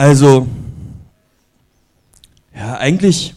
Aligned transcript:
Also, 0.00 0.48
ja, 2.54 2.78
eigentlich 2.78 3.34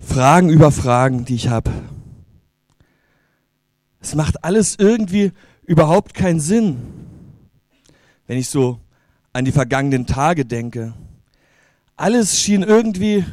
Fragen 0.00 0.48
über 0.48 0.72
Fragen, 0.72 1.26
die 1.26 1.34
ich 1.34 1.48
habe. 1.48 1.70
Es 4.00 4.14
macht 4.14 4.44
alles 4.44 4.76
irgendwie 4.78 5.32
überhaupt 5.62 6.14
keinen 6.14 6.40
Sinn, 6.40 6.78
wenn 8.26 8.38
ich 8.38 8.48
so 8.48 8.80
an 9.34 9.44
die 9.44 9.52
vergangenen 9.52 10.06
Tage 10.06 10.46
denke. 10.46 10.94
Alles 11.96 12.40
schien 12.40 12.62
irgendwie 12.62 13.26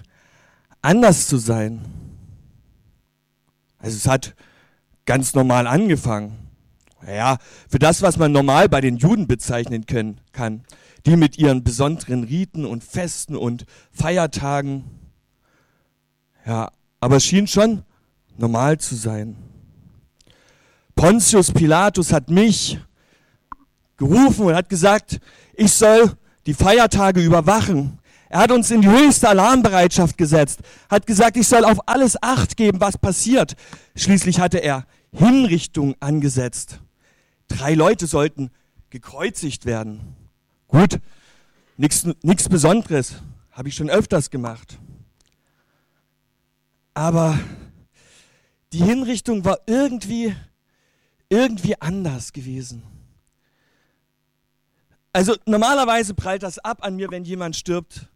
anders 0.81 1.27
zu 1.27 1.37
sein. 1.37 1.79
Also 3.77 3.95
es 3.95 4.07
hat 4.09 4.35
ganz 5.05 5.35
normal 5.35 5.67
angefangen. 5.67 6.37
Naja, 7.01 7.37
für 7.69 7.79
das, 7.79 8.01
was 8.01 8.17
man 8.17 8.33
normal 8.33 8.67
bei 8.67 8.81
den 8.81 8.97
Juden 8.97 9.25
bezeichnen 9.25 9.85
können, 9.85 10.19
kann. 10.33 10.65
Die 11.05 11.15
mit 11.15 11.37
ihren 11.37 11.63
besonderen 11.63 12.23
Riten 12.23 12.65
und 12.65 12.83
Festen 12.83 13.35
und 13.35 13.65
Feiertagen. 13.91 14.83
Ja, 16.45 16.71
aber 16.99 17.17
es 17.17 17.25
schien 17.25 17.47
schon 17.47 17.83
normal 18.37 18.77
zu 18.79 18.95
sein. 18.95 19.35
Pontius 20.95 21.51
Pilatus 21.51 22.13
hat 22.13 22.29
mich 22.29 22.79
gerufen 23.97 24.45
und 24.45 24.55
hat 24.55 24.69
gesagt, 24.69 25.19
ich 25.53 25.73
soll 25.73 26.11
die 26.45 26.53
Feiertage 26.53 27.21
überwachen. 27.21 27.99
Er 28.29 28.39
hat 28.39 28.51
uns 28.51 28.71
in 28.71 28.81
die 28.81 28.89
höchste 28.89 29.27
Alarmbereitschaft 29.27 30.17
gesetzt, 30.17 30.61
hat 30.89 31.05
gesagt, 31.05 31.37
ich 31.37 31.47
soll 31.47 31.65
auf 31.65 31.87
alles 31.87 32.21
Acht 32.21 32.55
geben, 32.55 32.79
was 32.79 32.97
passiert. 32.97 33.55
Schließlich 33.95 34.39
hatte 34.39 34.59
er 34.59 34.85
Hinrichtung 35.11 35.95
angesetzt. 35.99 36.79
Drei 37.47 37.73
Leute 37.73 38.07
sollten 38.07 38.49
gekreuzigt 38.89 39.65
werden. 39.65 40.15
Gut, 40.71 41.01
nichts 41.75 42.47
Besonderes, 42.47 43.15
habe 43.51 43.67
ich 43.67 43.75
schon 43.75 43.89
öfters 43.89 44.29
gemacht. 44.29 44.79
Aber 46.93 47.37
die 48.71 48.81
Hinrichtung 48.81 49.43
war 49.43 49.59
irgendwie, 49.65 50.33
irgendwie 51.27 51.79
anders 51.81 52.31
gewesen. 52.31 52.83
Also 55.11 55.35
normalerweise 55.45 56.13
prallt 56.13 56.41
das 56.41 56.57
ab 56.57 56.85
an 56.85 56.95
mir, 56.95 57.11
wenn 57.11 57.25
jemand 57.25 57.57
stirbt. 57.57 58.07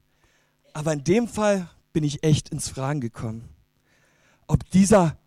Aber 0.72 0.94
in 0.94 1.04
dem 1.04 1.28
Fall 1.28 1.70
bin 1.92 2.06
ich 2.06 2.24
echt 2.24 2.50
ins 2.50 2.70
Fragen 2.70 3.02
gekommen. 3.02 3.50
Ob 4.48 4.70
dieser 4.70 5.18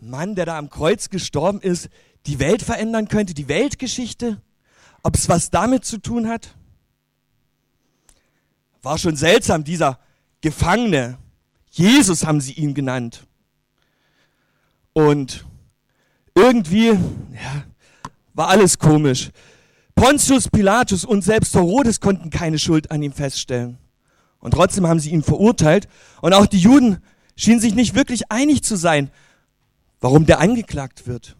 Mann, 0.00 0.36
der 0.36 0.46
da 0.46 0.56
am 0.56 0.70
Kreuz 0.70 1.10
gestorben 1.10 1.60
ist, 1.60 1.90
die 2.24 2.38
Welt 2.38 2.62
verändern 2.62 3.08
könnte, 3.08 3.34
die 3.34 3.48
Weltgeschichte, 3.48 4.40
ob 5.02 5.16
es 5.16 5.28
was 5.28 5.50
damit 5.50 5.84
zu 5.84 5.98
tun 5.98 6.28
hat. 6.28 6.54
War 8.82 8.98
schon 8.98 9.16
seltsam, 9.16 9.64
dieser 9.64 9.98
Gefangene. 10.40 11.18
Jesus 11.70 12.26
haben 12.26 12.40
sie 12.40 12.52
ihn 12.52 12.74
genannt. 12.74 13.26
Und 14.92 15.46
irgendwie 16.34 16.88
ja, 16.88 17.64
war 18.34 18.48
alles 18.48 18.78
komisch. 18.78 19.30
Pontius 19.94 20.48
Pilatus 20.48 21.04
und 21.04 21.22
selbst 21.22 21.54
Herodes 21.54 22.00
konnten 22.00 22.30
keine 22.30 22.58
Schuld 22.58 22.90
an 22.90 23.02
ihm 23.02 23.12
feststellen. 23.12 23.78
Und 24.40 24.52
trotzdem 24.52 24.86
haben 24.86 24.98
sie 24.98 25.10
ihn 25.10 25.22
verurteilt. 25.22 25.86
Und 26.20 26.32
auch 26.32 26.46
die 26.46 26.58
Juden 26.58 26.98
schienen 27.36 27.60
sich 27.60 27.74
nicht 27.74 27.94
wirklich 27.94 28.30
einig 28.30 28.64
zu 28.64 28.76
sein, 28.76 29.10
warum 30.00 30.26
der 30.26 30.40
angeklagt 30.40 31.06
wird. 31.06 31.36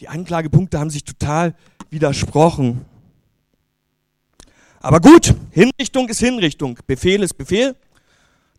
Die 0.00 0.08
Anklagepunkte 0.08 0.78
haben 0.78 0.90
sich 0.90 1.04
total 1.04 1.54
widersprochen. 1.90 2.84
Aber 4.84 5.00
gut, 5.00 5.34
Hinrichtung 5.50 6.10
ist 6.10 6.20
Hinrichtung. 6.20 6.78
Befehl 6.86 7.22
ist 7.22 7.38
Befehl. 7.38 7.74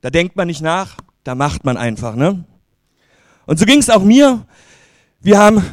Da 0.01 0.09
denkt 0.09 0.35
man 0.35 0.47
nicht 0.47 0.59
nach, 0.59 0.97
da 1.23 1.35
macht 1.35 1.66
man 1.66 1.77
einfach. 1.77 2.16
Ne? 2.16 2.44
Und 3.45 3.59
so 3.59 3.66
ging 3.66 3.77
es 3.77 3.91
auch 3.91 4.01
mir. 4.01 4.44
Wir 5.19 5.38
haben 5.38 5.63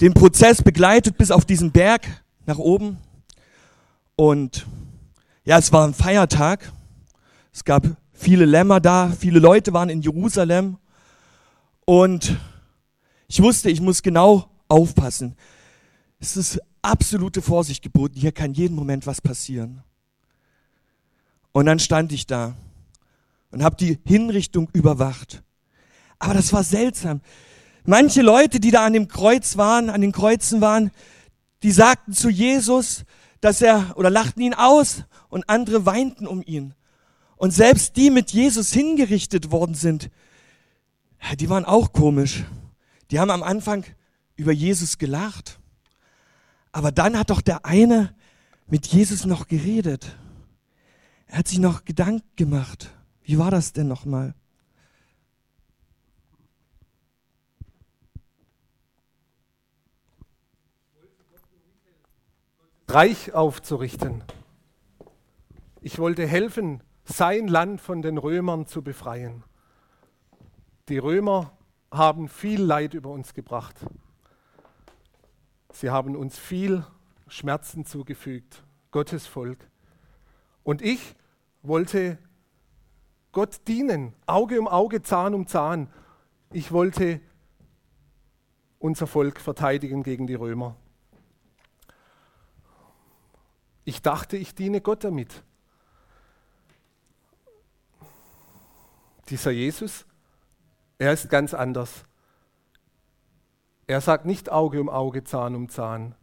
den 0.00 0.14
Prozess 0.14 0.62
begleitet 0.62 1.18
bis 1.18 1.30
auf 1.30 1.44
diesen 1.44 1.72
Berg 1.72 2.06
nach 2.46 2.56
oben. 2.56 2.96
Und 4.16 4.64
ja, 5.44 5.58
es 5.58 5.70
war 5.74 5.86
ein 5.86 5.92
Feiertag. 5.92 6.72
Es 7.52 7.62
gab 7.62 7.86
viele 8.14 8.46
Lämmer 8.46 8.80
da, 8.80 9.12
viele 9.12 9.40
Leute 9.40 9.74
waren 9.74 9.90
in 9.90 10.00
Jerusalem. 10.00 10.78
Und 11.84 12.34
ich 13.28 13.42
wusste, 13.42 13.68
ich 13.68 13.82
muss 13.82 14.02
genau 14.02 14.48
aufpassen. 14.68 15.36
Es 16.18 16.38
ist 16.38 16.62
absolute 16.82 17.42
Vorsicht 17.42 17.82
geboten. 17.82 18.18
Hier 18.18 18.32
kann 18.32 18.54
jeden 18.54 18.74
Moment 18.74 19.06
was 19.06 19.20
passieren. 19.20 19.82
Und 21.52 21.66
dann 21.66 21.78
stand 21.78 22.12
ich 22.12 22.26
da 22.26 22.54
und 23.50 23.62
habe 23.62 23.76
die 23.76 23.98
Hinrichtung 24.04 24.68
überwacht. 24.72 25.42
Aber 26.18 26.34
das 26.34 26.52
war 26.52 26.64
seltsam. 26.64 27.20
Manche 27.84 28.22
Leute, 28.22 28.60
die 28.60 28.70
da 28.70 28.84
an 28.84 28.92
dem 28.92 29.08
Kreuz 29.08 29.56
waren, 29.56 29.90
an 29.90 30.00
den 30.00 30.12
Kreuzen 30.12 30.60
waren, 30.60 30.90
die 31.62 31.72
sagten 31.72 32.12
zu 32.12 32.28
Jesus, 32.28 33.04
dass 33.40 33.62
er 33.62 33.96
oder 33.96 34.10
lachten 34.10 34.42
ihn 34.42 34.54
aus 34.54 35.04
und 35.28 35.48
andere 35.48 35.86
weinten 35.86 36.26
um 36.26 36.42
ihn. 36.42 36.74
Und 37.36 37.52
selbst 37.52 37.96
die 37.96 38.10
mit 38.10 38.32
Jesus 38.32 38.72
hingerichtet 38.72 39.50
worden 39.50 39.74
sind, 39.74 40.10
die 41.38 41.48
waren 41.48 41.64
auch 41.64 41.92
komisch. 41.92 42.44
Die 43.10 43.18
haben 43.18 43.30
am 43.30 43.42
Anfang 43.42 43.84
über 44.36 44.52
Jesus 44.52 44.98
gelacht. 44.98 45.59
Aber 46.72 46.92
dann 46.92 47.18
hat 47.18 47.30
doch 47.30 47.40
der 47.40 47.64
eine 47.64 48.14
mit 48.66 48.86
Jesus 48.86 49.24
noch 49.24 49.48
geredet. 49.48 50.16
Er 51.26 51.38
hat 51.38 51.48
sich 51.48 51.58
noch 51.58 51.84
Gedanken 51.84 52.28
gemacht. 52.36 52.90
Wie 53.22 53.38
war 53.38 53.50
das 53.50 53.72
denn 53.72 53.88
nochmal? 53.88 54.34
Reich 62.88 63.32
aufzurichten. 63.32 64.24
Ich 65.80 66.00
wollte 66.00 66.26
helfen, 66.26 66.82
sein 67.04 67.46
Land 67.46 67.80
von 67.80 68.02
den 68.02 68.18
Römern 68.18 68.66
zu 68.66 68.82
befreien. 68.82 69.44
Die 70.88 70.98
Römer 70.98 71.56
haben 71.92 72.28
viel 72.28 72.60
Leid 72.60 72.94
über 72.94 73.10
uns 73.10 73.32
gebracht. 73.32 73.76
Sie 75.72 75.90
haben 75.90 76.16
uns 76.16 76.38
viel 76.38 76.84
Schmerzen 77.28 77.84
zugefügt, 77.84 78.64
Gottes 78.90 79.26
Volk. 79.26 79.68
Und 80.64 80.82
ich 80.82 81.14
wollte 81.62 82.18
Gott 83.32 83.66
dienen, 83.68 84.14
Auge 84.26 84.60
um 84.60 84.66
Auge, 84.66 85.02
Zahn 85.02 85.34
um 85.34 85.46
Zahn. 85.46 85.88
Ich 86.52 86.72
wollte 86.72 87.20
unser 88.78 89.06
Volk 89.06 89.40
verteidigen 89.40 90.02
gegen 90.02 90.26
die 90.26 90.34
Römer. 90.34 90.74
Ich 93.84 94.02
dachte, 94.02 94.36
ich 94.36 94.54
diene 94.54 94.80
Gott 94.80 95.04
damit. 95.04 95.42
Dieser 99.28 99.52
Jesus, 99.52 100.06
er 100.98 101.12
ist 101.12 101.30
ganz 101.30 101.54
anders. 101.54 102.04
Er 103.90 104.00
sagt 104.00 104.24
nicht 104.24 104.52
Auge 104.52 104.80
um 104.80 104.88
Auge, 104.88 105.24
Zahn 105.24 105.56
um 105.56 105.68
Zahn. 105.68 106.14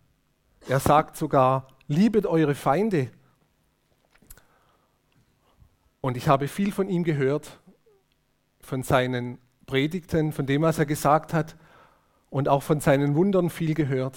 Er 0.70 0.80
sagt 0.80 1.18
sogar, 1.18 1.68
liebet 1.90 2.26
eure 2.26 2.56
Feinde. 2.56 3.12
Und 6.00 6.16
ich 6.16 6.30
habe 6.30 6.48
viel 6.48 6.72
von 6.72 6.88
ihm 6.88 7.04
gehört, 7.04 7.60
von 8.62 8.84
seinen 8.84 9.38
Predigten, 9.66 10.32
von 10.32 10.46
dem, 10.46 10.62
was 10.62 10.80
er 10.80 10.86
gesagt 10.86 11.34
hat 11.34 11.58
und 12.30 12.48
auch 12.48 12.64
von 12.64 12.80
seinen 12.80 13.16
Wundern 13.16 13.50
viel 13.50 13.74
gehört. 13.74 14.16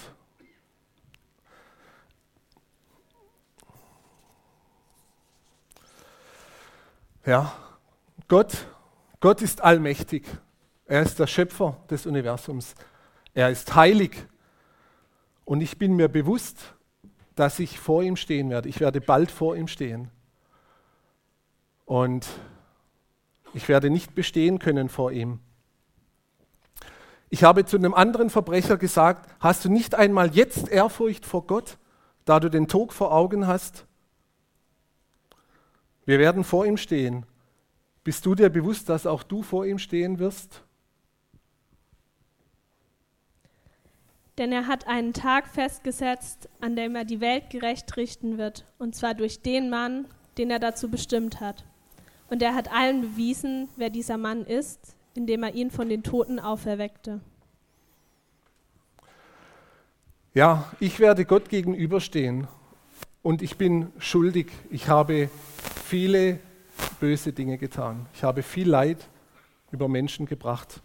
Ja, 7.25 7.51
Gott, 8.29 8.65
Gott 9.19 9.41
ist 9.41 9.59
allmächtig. 9.59 10.25
Er 10.85 11.01
ist 11.01 11.19
der 11.19 11.27
Schöpfer 11.27 11.75
des 11.89 12.05
Universums. 12.05 12.75
Er 13.33 13.49
ist 13.49 13.75
heilig. 13.75 14.25
Und 15.45 15.61
ich 15.61 15.77
bin 15.77 15.95
mir 15.95 16.07
bewusst, 16.07 16.75
dass 17.35 17.59
ich 17.59 17.79
vor 17.79 18.03
ihm 18.03 18.15
stehen 18.15 18.49
werde. 18.49 18.69
Ich 18.69 18.79
werde 18.79 19.01
bald 19.01 19.31
vor 19.31 19.55
ihm 19.55 19.67
stehen. 19.67 20.09
Und 21.85 22.27
ich 23.53 23.67
werde 23.67 23.89
nicht 23.89 24.15
bestehen 24.15 24.59
können 24.59 24.89
vor 24.89 25.11
ihm. 25.11 25.39
Ich 27.29 27.43
habe 27.43 27.65
zu 27.65 27.77
einem 27.77 27.93
anderen 27.93 28.29
Verbrecher 28.29 28.77
gesagt, 28.77 29.29
hast 29.39 29.63
du 29.63 29.69
nicht 29.69 29.95
einmal 29.95 30.35
jetzt 30.35 30.67
Ehrfurcht 30.67 31.25
vor 31.25 31.47
Gott, 31.47 31.77
da 32.25 32.39
du 32.39 32.49
den 32.49 32.67
Tod 32.67 32.91
vor 32.91 33.13
Augen 33.13 33.47
hast? 33.47 33.85
Wir 36.05 36.19
werden 36.19 36.43
vor 36.43 36.65
ihm 36.65 36.77
stehen. 36.77 37.25
Bist 38.03 38.25
du 38.25 38.35
dir 38.35 38.49
bewusst, 38.49 38.89
dass 38.89 39.05
auch 39.05 39.23
du 39.23 39.43
vor 39.43 39.65
ihm 39.65 39.79
stehen 39.79 40.19
wirst? 40.19 40.63
Denn 44.41 44.51
er 44.51 44.65
hat 44.65 44.87
einen 44.87 45.13
Tag 45.13 45.47
festgesetzt, 45.47 46.49
an 46.61 46.75
dem 46.75 46.95
er 46.95 47.05
die 47.05 47.21
Welt 47.21 47.51
gerecht 47.51 47.95
richten 47.95 48.39
wird, 48.39 48.65
und 48.79 48.95
zwar 48.95 49.13
durch 49.13 49.43
den 49.43 49.69
Mann, 49.69 50.07
den 50.39 50.49
er 50.49 50.57
dazu 50.57 50.89
bestimmt 50.89 51.41
hat. 51.41 51.63
Und 52.27 52.41
er 52.41 52.55
hat 52.55 52.73
allen 52.73 53.01
bewiesen, 53.01 53.69
wer 53.75 53.91
dieser 53.91 54.17
Mann 54.17 54.43
ist, 54.43 54.95
indem 55.13 55.43
er 55.43 55.53
ihn 55.53 55.69
von 55.69 55.89
den 55.89 56.01
Toten 56.01 56.39
auferweckte. 56.39 57.21
Ja, 60.33 60.71
ich 60.79 60.99
werde 60.99 61.23
Gott 61.23 61.47
gegenüberstehen 61.47 62.47
und 63.21 63.43
ich 63.43 63.57
bin 63.57 63.93
schuldig. 63.99 64.47
Ich 64.71 64.87
habe 64.87 65.29
viele 65.85 66.39
böse 66.99 67.31
Dinge 67.31 67.59
getan. 67.59 68.07
Ich 68.15 68.23
habe 68.23 68.41
viel 68.41 68.67
Leid 68.67 69.07
über 69.71 69.87
Menschen 69.87 70.25
gebracht. 70.25 70.81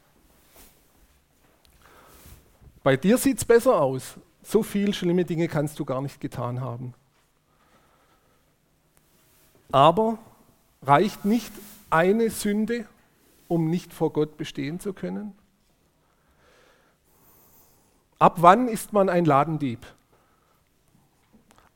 Bei 2.87 2.97
dir 2.97 3.19
sieht 3.19 3.39
es 3.39 3.45
besser 3.45 3.83
aus. 3.83 4.15
So 4.45 4.63
viel 4.63 4.95
schlimme 4.95 5.25
Dinge 5.25 5.49
kannst 5.49 5.81
du 5.81 5.85
gar 5.85 6.01
nicht 6.01 6.21
getan 6.21 6.61
haben. 6.61 6.95
Aber 9.73 10.19
reicht 10.83 11.25
nicht 11.25 11.53
eine 11.91 12.31
Sünde, 12.31 12.87
um 13.49 13.71
nicht 13.71 13.93
vor 13.93 14.13
Gott 14.13 14.37
bestehen 14.37 14.79
zu 14.79 14.93
können? 14.93 15.37
Ab 18.21 18.37
wann 18.37 18.69
ist 18.69 18.93
man 18.93 19.09
ein 19.09 19.25
Ladendieb? 19.25 19.85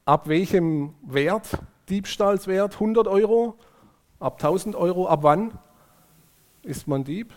Ab 0.05 0.29
welchem 0.29 0.95
Wert? 1.03 1.59
Diebstahlswert 1.89 2.75
100 2.75 3.09
Euro? 3.09 3.57
Ab 4.21 4.35
1000 4.35 4.77
Euro? 4.77 5.09
Ab 5.09 5.25
wann 5.25 5.59
ist 6.63 6.87
man 6.87 7.03
Dieb? 7.03 7.35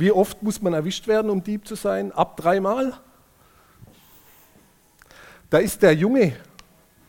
Wie 0.00 0.12
oft 0.12 0.42
muss 0.42 0.62
man 0.62 0.72
erwischt 0.72 1.06
werden, 1.08 1.30
um 1.30 1.44
Dieb 1.44 1.68
zu 1.68 1.74
sein? 1.74 2.10
Ab 2.10 2.38
dreimal? 2.38 2.94
Da 5.50 5.58
ist 5.58 5.82
der 5.82 5.94
Junge, 5.94 6.34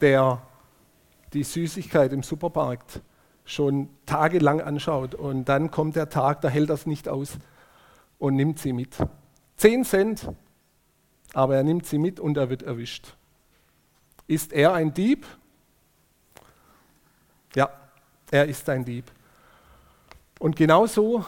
der 0.02 0.42
die 1.32 1.46
Süßigkeit 1.46 2.12
im 2.12 2.22
Supermarkt 2.22 3.00
schon 3.46 3.88
tagelang 4.06 4.60
anschaut 4.60 5.16
und 5.16 5.46
dann 5.46 5.72
kommt 5.72 5.96
der 5.96 6.10
Tag, 6.10 6.42
da 6.42 6.50
hält 6.50 6.70
es 6.70 6.86
nicht 6.86 7.08
aus 7.08 7.38
und 8.20 8.36
nimmt 8.36 8.60
sie 8.60 8.74
mit. 8.74 8.98
Zehn 9.56 9.86
Cent, 9.86 10.30
aber 11.34 11.56
er 11.56 11.64
nimmt 11.64 11.86
sie 11.86 11.98
mit 11.98 12.20
und 12.20 12.36
er 12.36 12.50
wird 12.50 12.62
erwischt. 12.62 13.16
Ist 14.28 14.52
er 14.52 14.74
ein 14.74 14.94
Dieb? 14.94 15.26
Ja, 17.56 17.70
er 18.32 18.48
ist 18.48 18.68
ein 18.68 18.84
Dieb. 18.84 19.06
Und 20.40 20.58
genauso 20.58 21.24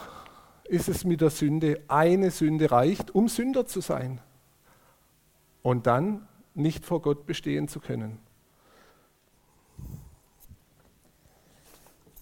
ist 0.68 0.88
es 0.88 1.04
mit 1.04 1.20
der 1.20 1.30
Sünde. 1.30 1.82
Eine 1.88 2.30
Sünde 2.30 2.70
reicht, 2.70 3.14
um 3.14 3.28
Sünder 3.28 3.66
zu 3.66 3.80
sein 3.80 4.20
und 5.62 5.86
dann 5.86 6.26
nicht 6.54 6.84
vor 6.84 7.02
Gott 7.02 7.26
bestehen 7.26 7.68
zu 7.68 7.80
können. 7.80 8.18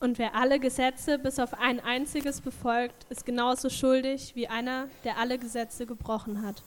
Und 0.00 0.18
wer 0.18 0.34
alle 0.34 0.58
Gesetze 0.58 1.16
bis 1.16 1.38
auf 1.38 1.54
ein 1.54 1.78
einziges 1.78 2.40
befolgt, 2.40 3.06
ist 3.08 3.24
genauso 3.24 3.70
schuldig 3.70 4.34
wie 4.34 4.48
einer, 4.48 4.88
der 5.04 5.16
alle 5.18 5.38
Gesetze 5.38 5.86
gebrochen 5.86 6.42
hat. 6.42 6.64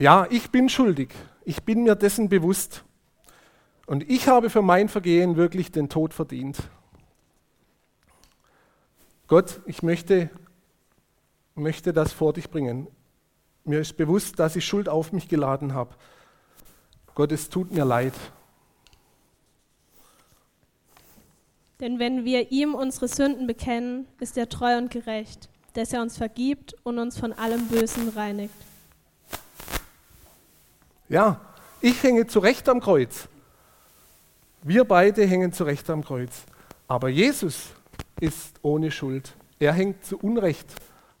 Ja, 0.00 0.26
ich 0.30 0.50
bin 0.50 0.68
schuldig. 0.68 1.10
Ich 1.44 1.62
bin 1.62 1.84
mir 1.84 1.94
dessen 1.94 2.28
bewusst. 2.28 2.82
Und 3.86 4.10
ich 4.10 4.26
habe 4.26 4.50
für 4.50 4.62
mein 4.62 4.88
Vergehen 4.88 5.36
wirklich 5.36 5.70
den 5.70 5.88
Tod 5.88 6.12
verdient. 6.12 6.58
Gott, 9.34 9.62
ich 9.66 9.82
möchte, 9.82 10.30
möchte 11.56 11.92
das 11.92 12.12
vor 12.12 12.32
dich 12.32 12.48
bringen. 12.48 12.86
Mir 13.64 13.80
ist 13.80 13.96
bewusst, 13.96 14.38
dass 14.38 14.54
ich 14.54 14.64
Schuld 14.64 14.88
auf 14.88 15.10
mich 15.10 15.26
geladen 15.26 15.74
habe. 15.74 15.96
Gott, 17.16 17.32
es 17.32 17.48
tut 17.48 17.72
mir 17.72 17.84
leid. 17.84 18.12
Denn 21.80 21.98
wenn 21.98 22.24
wir 22.24 22.52
ihm 22.52 22.76
unsere 22.76 23.08
Sünden 23.08 23.48
bekennen, 23.48 24.06
ist 24.20 24.38
er 24.38 24.48
treu 24.48 24.78
und 24.78 24.92
gerecht, 24.92 25.48
dass 25.72 25.92
er 25.92 26.02
uns 26.02 26.16
vergibt 26.16 26.76
und 26.84 27.00
uns 27.00 27.18
von 27.18 27.32
allem 27.32 27.66
Bösen 27.66 28.10
reinigt. 28.10 28.54
Ja, 31.08 31.40
ich 31.80 32.00
hänge 32.04 32.28
zurecht 32.28 32.68
am 32.68 32.78
Kreuz. 32.78 33.26
Wir 34.62 34.84
beide 34.84 35.26
hängen 35.26 35.52
zurecht 35.52 35.90
am 35.90 36.04
Kreuz. 36.04 36.44
Aber 36.86 37.08
Jesus 37.08 37.70
ist 38.20 38.58
ohne 38.62 38.90
Schuld. 38.90 39.36
Er 39.58 39.72
hängt 39.72 40.04
zu 40.04 40.18
Unrecht 40.18 40.74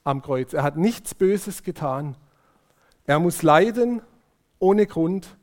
am 0.04 0.22
Kreuz. 0.22 0.52
Er 0.52 0.62
hat 0.62 0.76
nichts 0.76 1.14
Böses 1.14 1.62
getan. 1.62 2.16
Er 3.06 3.18
muss 3.18 3.42
leiden 3.42 4.02
ohne 4.58 4.86
Grund. 4.86 5.36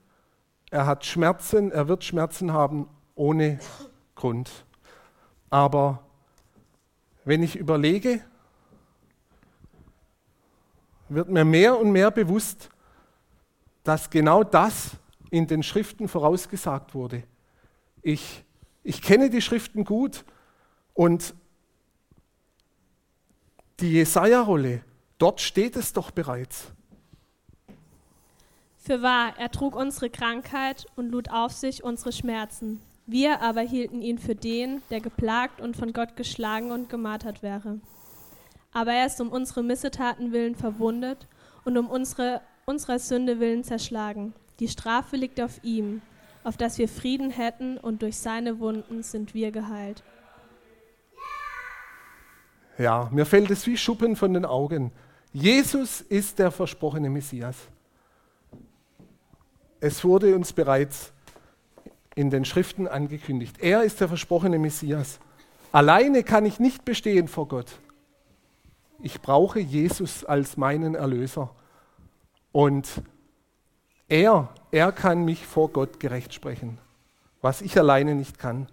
Er 0.69 0.85
hat 0.85 1.05
Schmerzen, 1.05 1.71
er 1.71 1.87
wird 1.87 2.03
Schmerzen 2.03 2.53
haben 2.53 2.87
ohne 3.15 3.59
Grund. 4.15 4.65
Aber 5.49 6.05
wenn 7.25 7.43
ich 7.43 7.55
überlege, 7.55 8.21
wird 11.09 11.29
mir 11.29 11.43
mehr 11.43 11.77
und 11.77 11.91
mehr 11.91 12.09
bewusst, 12.09 12.69
dass 13.83 14.09
genau 14.09 14.43
das 14.43 14.91
in 15.29 15.47
den 15.47 15.63
Schriften 15.63 16.07
vorausgesagt 16.07 16.93
wurde. 16.93 17.23
Ich, 18.01 18.43
ich 18.83 19.01
kenne 19.01 19.29
die 19.29 19.41
Schriften 19.41 19.83
gut 19.85 20.23
und 20.93 21.33
die 23.81 23.93
Jesaja-Rolle, 23.93 24.81
dort 25.17 25.41
steht 25.41 25.75
es 25.75 25.91
doch 25.91 26.11
bereits. 26.11 26.71
Für 28.77 29.01
wahr, 29.01 29.33
er 29.37 29.49
trug 29.51 29.75
unsere 29.75 30.09
Krankheit 30.09 30.85
und 30.95 31.09
lud 31.09 31.29
auf 31.31 31.51
sich 31.51 31.83
unsere 31.83 32.11
Schmerzen. 32.11 32.79
Wir 33.07 33.41
aber 33.41 33.61
hielten 33.61 34.01
ihn 34.01 34.19
für 34.19 34.35
den, 34.35 34.81
der 34.89 35.01
geplagt 35.01 35.59
und 35.61 35.75
von 35.75 35.93
Gott 35.93 36.15
geschlagen 36.15 36.71
und 36.71 36.89
gemartert 36.89 37.41
wäre. 37.43 37.79
Aber 38.71 38.93
er 38.93 39.07
ist 39.07 39.19
um 39.19 39.29
unsere 39.29 39.63
Missetaten 39.63 40.31
willen 40.31 40.55
verwundet 40.55 41.27
und 41.65 41.77
um 41.77 41.89
unsere, 41.89 42.41
unserer 42.65 42.99
Sünde 42.99 43.39
willen 43.39 43.63
zerschlagen. 43.63 44.33
Die 44.59 44.67
Strafe 44.67 45.17
liegt 45.17 45.41
auf 45.41 45.63
ihm, 45.63 46.01
auf 46.43 46.55
dass 46.55 46.77
wir 46.77 46.87
Frieden 46.87 47.31
hätten, 47.31 47.77
und 47.77 48.01
durch 48.01 48.17
seine 48.17 48.59
Wunden 48.59 49.03
sind 49.03 49.33
wir 49.33 49.51
geheilt. 49.51 50.03
Ja, 52.81 53.09
mir 53.11 53.27
fällt 53.27 53.51
es 53.51 53.67
wie 53.67 53.77
Schuppen 53.77 54.15
von 54.15 54.33
den 54.33 54.43
Augen. 54.43 54.91
Jesus 55.31 56.01
ist 56.01 56.39
der 56.39 56.49
versprochene 56.49 57.11
Messias. 57.11 57.55
Es 59.79 60.03
wurde 60.03 60.35
uns 60.35 60.51
bereits 60.51 61.13
in 62.15 62.31
den 62.31 62.43
Schriften 62.43 62.87
angekündigt. 62.87 63.57
Er 63.59 63.83
ist 63.83 64.01
der 64.01 64.07
versprochene 64.07 64.57
Messias. 64.57 65.19
Alleine 65.71 66.23
kann 66.23 66.43
ich 66.43 66.59
nicht 66.59 66.83
bestehen 66.83 67.27
vor 67.27 67.47
Gott. 67.47 67.67
Ich 69.03 69.21
brauche 69.21 69.59
Jesus 69.59 70.25
als 70.25 70.57
meinen 70.57 70.95
Erlöser. 70.95 71.53
Und 72.51 72.89
er, 74.09 74.49
er 74.71 74.91
kann 74.91 75.23
mich 75.23 75.45
vor 75.45 75.69
Gott 75.69 75.99
gerecht 75.99 76.33
sprechen, 76.33 76.79
was 77.41 77.61
ich 77.61 77.77
alleine 77.77 78.15
nicht 78.15 78.39
kann. 78.39 78.67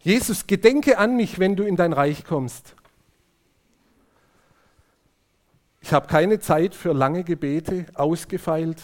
Jesus, 0.00 0.46
gedenke 0.46 0.98
an 0.98 1.16
mich, 1.16 1.38
wenn 1.38 1.56
du 1.56 1.64
in 1.64 1.76
dein 1.76 1.92
Reich 1.92 2.24
kommst. 2.24 2.74
Ich 5.80 5.92
habe 5.92 6.08
keine 6.08 6.40
Zeit 6.40 6.74
für 6.74 6.92
lange 6.92 7.24
Gebete, 7.24 7.86
ausgefeilt, 7.94 8.78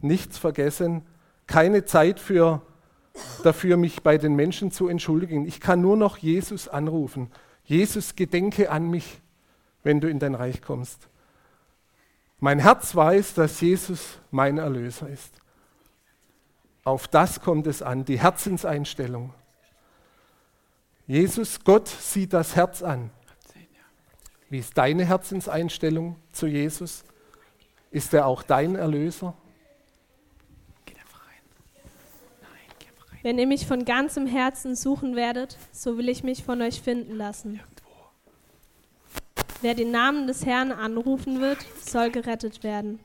nichts 0.00 0.38
vergessen 0.38 1.02
keine 1.50 1.84
Zeit 1.84 2.20
für, 2.20 2.62
dafür, 3.42 3.76
mich 3.76 4.02
bei 4.02 4.16
den 4.16 4.34
Menschen 4.34 4.70
zu 4.70 4.88
entschuldigen. 4.88 5.46
Ich 5.46 5.60
kann 5.60 5.82
nur 5.82 5.96
noch 5.96 6.16
Jesus 6.16 6.68
anrufen. 6.68 7.30
Jesus, 7.64 8.14
gedenke 8.14 8.70
an 8.70 8.88
mich, 8.88 9.20
wenn 9.82 10.00
du 10.00 10.08
in 10.08 10.20
dein 10.20 10.34
Reich 10.34 10.62
kommst. 10.62 11.08
Mein 12.38 12.60
Herz 12.60 12.94
weiß, 12.94 13.34
dass 13.34 13.60
Jesus 13.60 14.18
mein 14.30 14.58
Erlöser 14.58 15.08
ist. 15.08 15.34
Auf 16.84 17.08
das 17.08 17.40
kommt 17.40 17.66
es 17.66 17.82
an, 17.82 18.04
die 18.04 18.20
Herzenseinstellung. 18.20 19.34
Jesus, 21.10 21.58
Gott 21.64 21.88
sieht 21.88 22.32
das 22.32 22.54
Herz 22.54 22.84
an. 22.84 23.10
Wie 24.48 24.58
ist 24.60 24.78
deine 24.78 25.04
Herzenseinstellung 25.04 26.14
zu 26.30 26.46
Jesus? 26.46 27.02
Ist 27.90 28.14
er 28.14 28.26
auch 28.26 28.44
dein 28.44 28.76
Erlöser? 28.76 29.34
Wenn 33.22 33.40
ihr 33.40 33.48
mich 33.48 33.66
von 33.66 33.84
ganzem 33.84 34.28
Herzen 34.28 34.76
suchen 34.76 35.16
werdet, 35.16 35.58
so 35.72 35.98
will 35.98 36.08
ich 36.08 36.22
mich 36.22 36.44
von 36.44 36.62
euch 36.62 36.80
finden 36.80 37.16
lassen. 37.16 37.58
Wer 39.62 39.74
den 39.74 39.90
Namen 39.90 40.28
des 40.28 40.46
Herrn 40.46 40.70
anrufen 40.70 41.40
wird, 41.40 41.58
soll 41.84 42.12
gerettet 42.12 42.62
werden. 42.62 43.00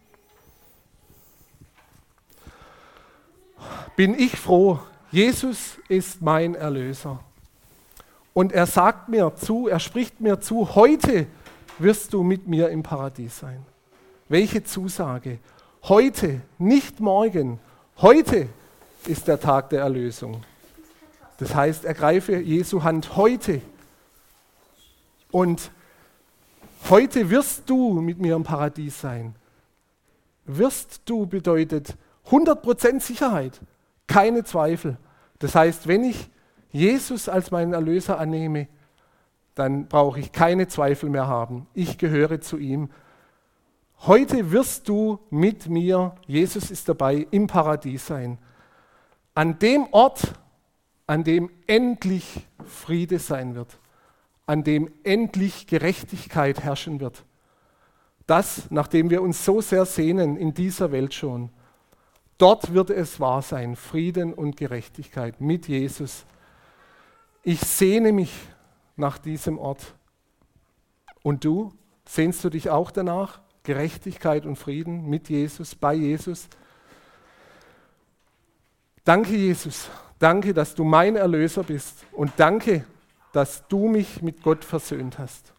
Bin 3.96 4.14
ich 4.14 4.38
froh, 4.38 4.80
Jesus 5.12 5.80
ist 5.90 6.22
mein 6.22 6.54
Erlöser. 6.54 7.20
Und 8.36 8.51
er 8.51 8.68
sagt 8.68 9.10
mir 9.10 9.34
zu, 9.36 9.68
er 9.68 9.80
spricht 9.80 10.22
mir 10.22 10.39
zu, 10.39 10.75
heute 10.75 11.25
wirst 11.80 12.13
du 12.13 12.22
mit 12.22 12.48
mir 12.48 12.70
im 12.70 12.84
Paradies 12.84 13.39
sein. 13.39 13.65
Welche 14.30 14.63
Zusage? 14.63 15.39
Heute, 15.82 16.42
nicht 16.60 17.00
morgen, 17.00 17.60
Heute 18.01 18.50
ist 19.08 19.30
der 19.30 19.39
Tag 19.39 19.70
der 19.70 19.80
Erlösung. 19.80 20.44
Das 21.38 21.56
heißt, 21.56 21.86
ergreife 21.86 22.36
Jesu 22.36 22.84
Hand 22.84 23.15
heute. 23.15 23.62
Und 25.32 25.72
heute 26.89 27.30
wirst 27.30 27.70
du 27.70 28.01
mit 28.01 28.20
mir 28.20 28.36
im 28.36 28.44
Paradies 28.44 29.00
sein. 29.00 29.34
Wirst 30.44 31.04
du 31.06 31.25
bedeutet 31.25 31.96
100% 32.30 33.00
Sicherheit, 33.00 33.62
keine 34.08 34.44
Zweifel. 34.44 34.98
Das 35.39 35.56
heißt, 35.56 35.88
wenn 35.88 36.04
ich 36.04 36.30
Jesus 36.75 37.29
als 37.29 37.51
meinen 37.51 37.72
Erlöser 37.72 38.20
annehme, 38.20 38.67
dann 39.53 39.88
brauche 39.88 40.20
ich 40.20 40.34
keine 40.34 40.67
Zweifel 40.67 41.10
mehr 41.10 41.25
haben. 41.25 41.67
Ich 41.74 41.98
gehöre 41.98 42.41
zu 42.41 42.58
ihm. 42.58 42.89
Heute 44.00 44.51
wirst 44.51 44.89
du 44.89 45.20
mit 45.29 45.70
mir, 45.70 46.15
Jesus 46.27 46.72
ist 46.72 46.89
dabei, 46.89 47.27
im 47.32 47.48
Paradies 47.48 48.05
sein. 48.05 48.39
An 49.34 49.58
dem 49.58 49.88
Ort, 49.91 50.34
an 51.08 51.24
dem 51.24 51.50
endlich 51.65 52.46
Friede 52.65 53.20
sein 53.20 53.55
wird, 53.55 53.79
an 54.46 54.65
dem 54.65 54.91
endlich 55.05 55.67
Gerechtigkeit 55.67 56.60
herrschen 56.60 57.00
wird. 57.00 57.24
Das, 58.27 58.70
nachdem 58.70 59.10
wir 59.10 59.22
uns 59.22 59.46
so 59.46 59.62
sehr 59.62 59.86
sehnen 59.86 60.36
in 60.36 60.53
dieser 60.53 60.91
Welt 60.91 61.13
schon. 61.13 61.51
Dort 62.38 62.74
wird 62.74 62.89
es 62.89 63.22
wahr 63.22 63.41
sein, 63.41 63.77
Frieden 63.77 64.34
und 64.34 64.58
Gerechtigkeit 64.58 65.39
mit 65.39 65.70
Jesus. 65.70 66.25
Ich 67.48 67.60
sehne 67.60 68.12
mich 68.12 68.34
nach 68.96 69.20
diesem 69.20 69.60
Ort. 69.60 69.94
Und 71.22 71.46
du, 71.46 71.72
sehnst 72.04 72.44
du 72.44 72.50
dich 72.50 72.72
auch 72.72 72.90
danach? 72.90 73.40
Gerechtigkeit 73.62 74.48
und 74.48 74.56
Frieden 74.56 75.08
mit 75.08 75.30
Jesus, 75.30 75.75
bei 75.75 75.94
Jesus? 75.94 76.48
Danke, 79.04 79.36
Jesus. 79.36 79.90
Danke, 80.18 80.56
dass 80.56 80.74
du 80.74 80.84
mein 80.84 81.16
Erlöser 81.16 81.62
bist. 81.62 82.04
Und 82.14 82.32
danke, 82.38 82.84
dass 83.32 83.68
du 83.68 83.90
mich 83.90 84.24
mit 84.24 84.42
Gott 84.42 84.66
versöhnt 84.66 85.20
hast. 85.20 85.54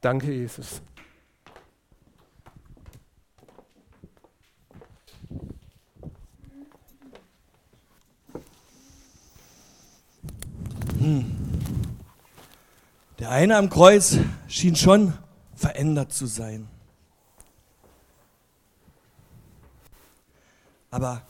Danke, 0.00 0.32
Jesus. 0.32 0.82
Der 13.18 13.30
eine 13.30 13.56
am 13.56 13.68
Kreuz 13.68 14.18
schien 14.48 14.76
schon 14.76 15.12
verändert 15.54 16.12
zu 16.12 16.26
sein. 16.26 16.68
Aber 20.90 21.22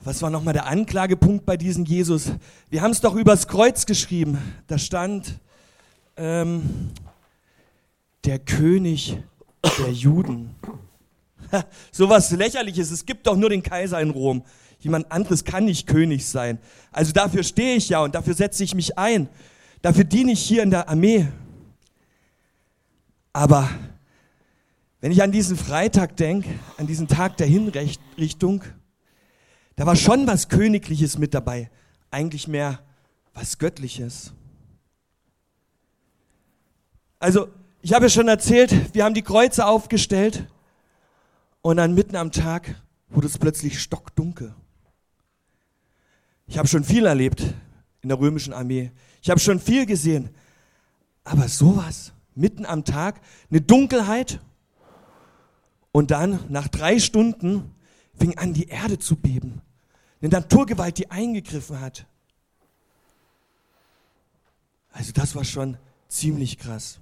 was 0.00 0.20
war 0.22 0.30
nochmal 0.30 0.54
der 0.54 0.66
Anklagepunkt 0.66 1.46
bei 1.46 1.56
diesem 1.56 1.84
Jesus? 1.84 2.32
Wir 2.70 2.82
haben 2.82 2.90
es 2.90 3.00
doch 3.00 3.14
übers 3.14 3.48
Kreuz 3.48 3.86
geschrieben. 3.86 4.38
Da 4.66 4.78
stand 4.78 5.40
ähm, 6.16 6.90
der 8.24 8.38
König 8.38 9.18
der 9.78 9.92
Juden. 9.92 10.54
so 11.90 12.08
was 12.08 12.30
Lächerliches. 12.30 12.90
Es 12.90 13.06
gibt 13.06 13.26
doch 13.26 13.36
nur 13.36 13.50
den 13.50 13.62
Kaiser 13.62 14.00
in 14.00 14.10
Rom. 14.10 14.44
Jemand 14.84 15.10
anderes 15.10 15.44
kann 15.44 15.64
nicht 15.64 15.86
König 15.86 16.26
sein. 16.26 16.58
Also 16.92 17.12
dafür 17.12 17.42
stehe 17.42 17.74
ich 17.76 17.88
ja 17.88 18.00
und 18.00 18.14
dafür 18.14 18.34
setze 18.34 18.62
ich 18.62 18.74
mich 18.74 18.98
ein. 18.98 19.30
Dafür 19.80 20.04
diene 20.04 20.32
ich 20.32 20.40
hier 20.40 20.62
in 20.62 20.70
der 20.70 20.90
Armee. 20.90 21.26
Aber 23.32 23.70
wenn 25.00 25.10
ich 25.10 25.22
an 25.22 25.32
diesen 25.32 25.56
Freitag 25.56 26.16
denke, 26.16 26.50
an 26.76 26.86
diesen 26.86 27.08
Tag 27.08 27.38
der 27.38 27.46
Hinrichtung, 27.46 28.62
da 29.76 29.86
war 29.86 29.96
schon 29.96 30.26
was 30.26 30.50
Königliches 30.50 31.16
mit 31.16 31.32
dabei. 31.32 31.70
Eigentlich 32.10 32.46
mehr 32.46 32.80
was 33.32 33.58
Göttliches. 33.58 34.34
Also, 37.18 37.48
ich 37.80 37.94
habe 37.94 38.04
ja 38.04 38.10
schon 38.10 38.28
erzählt, 38.28 38.94
wir 38.94 39.02
haben 39.02 39.14
die 39.14 39.22
Kreuze 39.22 39.64
aufgestellt 39.64 40.44
und 41.62 41.78
dann 41.78 41.94
mitten 41.94 42.16
am 42.16 42.32
Tag 42.32 42.82
wurde 43.08 43.28
es 43.28 43.38
plötzlich 43.38 43.80
stockdunkel. 43.80 44.54
Ich 46.46 46.58
habe 46.58 46.68
schon 46.68 46.84
viel 46.84 47.06
erlebt 47.06 47.42
in 48.02 48.08
der 48.08 48.18
römischen 48.18 48.52
Armee. 48.52 48.92
Ich 49.22 49.30
habe 49.30 49.40
schon 49.40 49.60
viel 49.60 49.86
gesehen. 49.86 50.30
Aber 51.24 51.48
sowas, 51.48 52.12
mitten 52.34 52.66
am 52.66 52.84
Tag, 52.84 53.20
eine 53.50 53.60
Dunkelheit. 53.60 54.40
Und 55.92 56.10
dann, 56.10 56.44
nach 56.48 56.68
drei 56.68 56.98
Stunden, 56.98 57.74
fing 58.18 58.36
an, 58.36 58.52
die 58.52 58.68
Erde 58.68 58.98
zu 58.98 59.16
beben. 59.16 59.62
Eine 60.20 60.30
Naturgewalt, 60.30 60.98
die 60.98 61.10
eingegriffen 61.10 61.80
hat. 61.80 62.06
Also 64.92 65.12
das 65.12 65.34
war 65.34 65.44
schon 65.44 65.76
ziemlich 66.08 66.58
krass. 66.58 67.00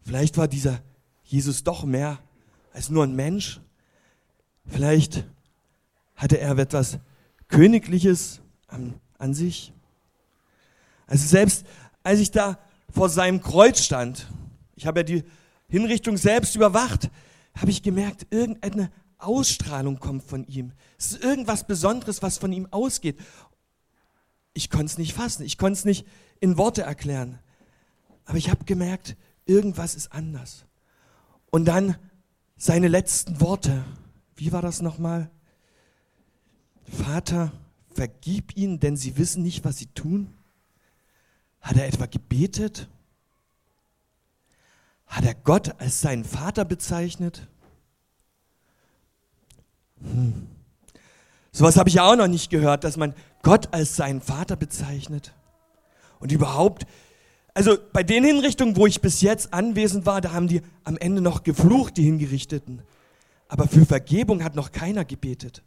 Vielleicht 0.00 0.38
war 0.38 0.48
dieser 0.48 0.80
Jesus 1.24 1.64
doch 1.64 1.84
mehr 1.84 2.18
als 2.72 2.88
nur 2.88 3.04
ein 3.04 3.14
Mensch. 3.14 3.60
Vielleicht 4.66 5.24
hatte 6.16 6.38
er 6.38 6.56
etwas 6.56 6.98
Königliches 7.48 8.40
an, 8.66 8.94
an 9.18 9.34
sich. 9.34 9.72
Also 11.06 11.26
selbst 11.26 11.66
als 12.02 12.20
ich 12.20 12.30
da 12.30 12.58
vor 12.90 13.08
seinem 13.08 13.42
Kreuz 13.42 13.82
stand, 13.82 14.26
ich 14.76 14.86
habe 14.86 15.00
ja 15.00 15.04
die 15.04 15.24
Hinrichtung 15.68 16.16
selbst 16.16 16.54
überwacht, 16.56 17.10
habe 17.54 17.70
ich 17.70 17.82
gemerkt, 17.82 18.26
irgendeine 18.30 18.90
Ausstrahlung 19.18 19.98
kommt 19.98 20.22
von 20.22 20.46
ihm. 20.46 20.72
Es 20.96 21.12
ist 21.12 21.24
irgendwas 21.24 21.66
Besonderes, 21.66 22.22
was 22.22 22.38
von 22.38 22.52
ihm 22.52 22.68
ausgeht. 22.70 23.18
Ich 24.54 24.70
konnte 24.70 24.86
es 24.86 24.98
nicht 24.98 25.12
fassen, 25.12 25.42
ich 25.44 25.58
konnte 25.58 25.78
es 25.78 25.84
nicht 25.84 26.06
in 26.40 26.56
Worte 26.56 26.82
erklären. 26.82 27.38
Aber 28.24 28.38
ich 28.38 28.50
habe 28.50 28.64
gemerkt, 28.64 29.16
irgendwas 29.46 29.94
ist 29.94 30.12
anders. 30.12 30.66
Und 31.50 31.64
dann 31.64 31.96
seine 32.56 32.88
letzten 32.88 33.40
Worte. 33.40 33.84
Wie 34.36 34.52
war 34.52 34.62
das 34.62 34.82
nochmal? 34.82 35.30
Vater, 36.90 37.52
vergib 37.94 38.56
ihnen, 38.56 38.80
denn 38.80 38.96
sie 38.96 39.16
wissen 39.16 39.42
nicht, 39.42 39.64
was 39.64 39.78
sie 39.78 39.86
tun? 39.86 40.32
Hat 41.60 41.76
er 41.76 41.86
etwa 41.86 42.06
gebetet? 42.06 42.88
Hat 45.06 45.24
er 45.24 45.34
Gott 45.34 45.80
als 45.80 46.00
seinen 46.00 46.24
Vater 46.24 46.64
bezeichnet? 46.64 47.46
Hm. 50.00 50.46
Sowas 51.50 51.76
habe 51.76 51.88
ich 51.88 51.96
ja 51.96 52.04
auch 52.04 52.16
noch 52.16 52.28
nicht 52.28 52.50
gehört, 52.50 52.84
dass 52.84 52.96
man 52.96 53.14
Gott 53.42 53.72
als 53.72 53.96
seinen 53.96 54.20
Vater 54.20 54.56
bezeichnet. 54.56 55.32
Und 56.20 56.30
überhaupt, 56.30 56.86
also 57.54 57.76
bei 57.92 58.02
den 58.02 58.22
Hinrichtungen, 58.24 58.76
wo 58.76 58.86
ich 58.86 59.00
bis 59.00 59.20
jetzt 59.22 59.52
anwesend 59.52 60.06
war, 60.06 60.20
da 60.20 60.32
haben 60.32 60.48
die 60.48 60.62
am 60.84 60.96
Ende 60.96 61.20
noch 61.20 61.42
geflucht, 61.42 61.96
die 61.96 62.04
Hingerichteten. 62.04 62.82
Aber 63.48 63.66
für 63.66 63.86
Vergebung 63.86 64.44
hat 64.44 64.54
noch 64.54 64.72
keiner 64.72 65.04
gebetet. 65.04 65.62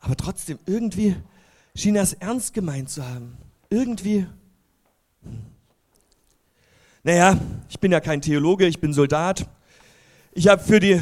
Aber 0.00 0.16
trotzdem, 0.16 0.58
irgendwie 0.66 1.16
schien 1.74 1.96
er 1.96 2.02
es 2.02 2.14
ernst 2.14 2.54
gemeint 2.54 2.90
zu 2.90 3.06
haben. 3.06 3.36
Irgendwie. 3.70 4.26
Hm. 5.22 5.46
Naja, 7.02 7.38
ich 7.68 7.78
bin 7.78 7.92
ja 7.92 8.00
kein 8.00 8.20
Theologe, 8.20 8.66
ich 8.66 8.80
bin 8.80 8.92
Soldat. 8.92 9.48
Ich 10.32 10.48
habe 10.48 10.62
für 10.62 10.80
die 10.80 11.00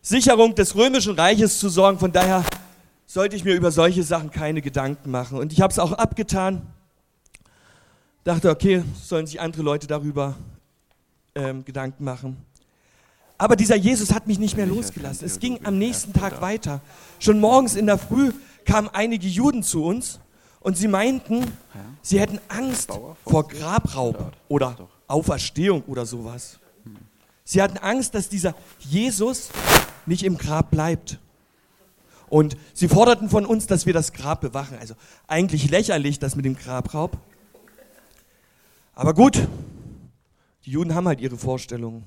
Sicherung 0.00 0.54
des 0.54 0.76
römischen 0.76 1.14
Reiches 1.14 1.58
zu 1.58 1.68
sorgen, 1.68 1.98
von 1.98 2.12
daher 2.12 2.44
sollte 3.06 3.36
ich 3.36 3.44
mir 3.44 3.54
über 3.54 3.70
solche 3.70 4.02
Sachen 4.02 4.30
keine 4.30 4.62
Gedanken 4.62 5.10
machen. 5.10 5.38
Und 5.38 5.52
ich 5.52 5.60
habe 5.60 5.72
es 5.72 5.78
auch 5.78 5.92
abgetan. 5.92 6.66
Dachte, 8.24 8.50
okay, 8.50 8.82
sollen 9.00 9.26
sich 9.26 9.40
andere 9.40 9.62
Leute 9.62 9.86
darüber 9.86 10.36
ähm, 11.34 11.64
Gedanken 11.64 12.04
machen. 12.04 12.36
Aber 13.38 13.56
dieser 13.56 13.76
Jesus 13.76 14.12
hat 14.12 14.26
mich 14.26 14.38
nicht 14.38 14.56
mehr 14.56 14.66
losgelassen. 14.66 15.26
Es 15.26 15.38
ging 15.38 15.60
am 15.64 15.78
nächsten 15.78 16.12
Tag 16.12 16.40
weiter. 16.40 16.80
Schon 17.18 17.38
morgens 17.38 17.74
in 17.74 17.86
der 17.86 17.98
Früh 17.98 18.32
kamen 18.64 18.88
einige 18.92 19.26
Juden 19.26 19.62
zu 19.62 19.84
uns 19.84 20.20
und 20.60 20.76
sie 20.76 20.88
meinten, 20.88 21.52
sie 22.02 22.18
hätten 22.18 22.40
Angst 22.48 22.90
vor 23.24 23.48
Grabraub 23.48 24.32
oder 24.48 24.76
Auferstehung 25.06 25.82
oder 25.86 26.06
sowas. 26.06 26.58
Sie 27.44 27.62
hatten 27.62 27.78
Angst, 27.78 28.14
dass 28.14 28.28
dieser 28.28 28.54
Jesus 28.80 29.50
nicht 30.06 30.24
im 30.24 30.38
Grab 30.38 30.70
bleibt. 30.70 31.20
Und 32.28 32.56
sie 32.72 32.88
forderten 32.88 33.28
von 33.28 33.46
uns, 33.46 33.66
dass 33.66 33.86
wir 33.86 33.92
das 33.92 34.12
Grab 34.12 34.40
bewachen. 34.40 34.76
Also 34.80 34.94
eigentlich 35.28 35.70
lächerlich, 35.70 36.18
das 36.18 36.34
mit 36.34 36.44
dem 36.44 36.56
Grabraub. 36.56 37.16
Aber 38.94 39.14
gut, 39.14 39.46
die 40.64 40.70
Juden 40.70 40.94
haben 40.94 41.06
halt 41.06 41.20
ihre 41.20 41.36
Vorstellungen. 41.36 42.04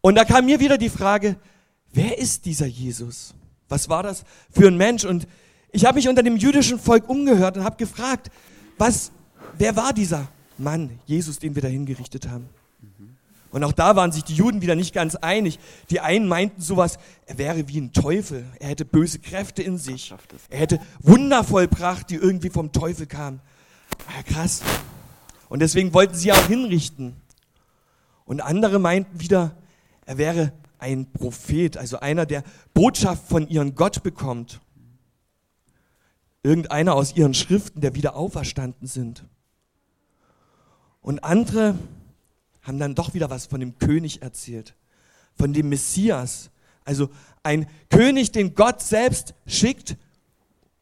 Und 0.00 0.14
da 0.14 0.24
kam 0.24 0.46
mir 0.46 0.60
wieder 0.60 0.78
die 0.78 0.88
Frage, 0.88 1.36
wer 1.92 2.18
ist 2.18 2.44
dieser 2.44 2.66
Jesus? 2.66 3.34
Was 3.68 3.88
war 3.88 4.02
das 4.02 4.24
für 4.50 4.68
ein 4.68 4.76
Mensch? 4.76 5.04
Und 5.04 5.26
ich 5.72 5.84
habe 5.84 5.96
mich 5.96 6.08
unter 6.08 6.22
dem 6.22 6.36
jüdischen 6.36 6.78
Volk 6.78 7.08
umgehört 7.08 7.56
und 7.56 7.64
habe 7.64 7.76
gefragt, 7.76 8.30
was, 8.78 9.10
wer 9.58 9.76
war 9.76 9.92
dieser 9.92 10.28
Mann, 10.56 10.98
Jesus, 11.06 11.38
den 11.38 11.54
wir 11.54 11.62
da 11.62 11.68
hingerichtet 11.68 12.28
haben? 12.28 12.48
Und 13.50 13.64
auch 13.64 13.72
da 13.72 13.96
waren 13.96 14.12
sich 14.12 14.24
die 14.24 14.34
Juden 14.34 14.60
wieder 14.60 14.74
nicht 14.74 14.92
ganz 14.92 15.14
einig. 15.14 15.58
Die 15.90 16.00
einen 16.00 16.28
meinten 16.28 16.60
sowas, 16.60 16.98
er 17.26 17.38
wäre 17.38 17.68
wie 17.68 17.80
ein 17.80 17.92
Teufel, 17.92 18.44
er 18.58 18.68
hätte 18.68 18.84
böse 18.84 19.18
Kräfte 19.18 19.62
in 19.62 19.78
sich, 19.78 20.14
er 20.50 20.58
hätte 20.58 20.80
Wunder 21.00 21.44
vollbracht, 21.44 22.10
die 22.10 22.16
irgendwie 22.16 22.50
vom 22.50 22.72
Teufel 22.72 23.06
kamen. 23.06 23.40
Ja, 24.14 24.22
krass. 24.22 24.62
Und 25.48 25.60
deswegen 25.60 25.94
wollten 25.94 26.14
sie 26.14 26.32
auch 26.32 26.46
hinrichten. 26.46 27.16
Und 28.26 28.42
andere 28.42 28.78
meinten 28.78 29.18
wieder, 29.18 29.56
er 30.08 30.16
wäre 30.16 30.52
ein 30.78 31.12
Prophet, 31.12 31.76
also 31.76 32.00
einer, 32.00 32.24
der 32.24 32.42
Botschaft 32.72 33.28
von 33.28 33.46
ihrem 33.46 33.74
Gott 33.74 34.02
bekommt. 34.02 34.58
Irgendeiner 36.42 36.94
aus 36.94 37.14
ihren 37.14 37.34
Schriften, 37.34 37.82
der 37.82 37.94
wieder 37.94 38.16
auferstanden 38.16 38.88
sind. 38.88 39.26
Und 41.02 41.22
andere 41.22 41.78
haben 42.62 42.78
dann 42.78 42.94
doch 42.94 43.12
wieder 43.12 43.28
was 43.28 43.44
von 43.44 43.60
dem 43.60 43.76
König 43.76 44.22
erzählt, 44.22 44.74
von 45.34 45.52
dem 45.52 45.68
Messias. 45.68 46.48
Also 46.86 47.10
ein 47.42 47.66
König, 47.90 48.32
den 48.32 48.54
Gott 48.54 48.80
selbst 48.80 49.34
schickt, 49.46 49.98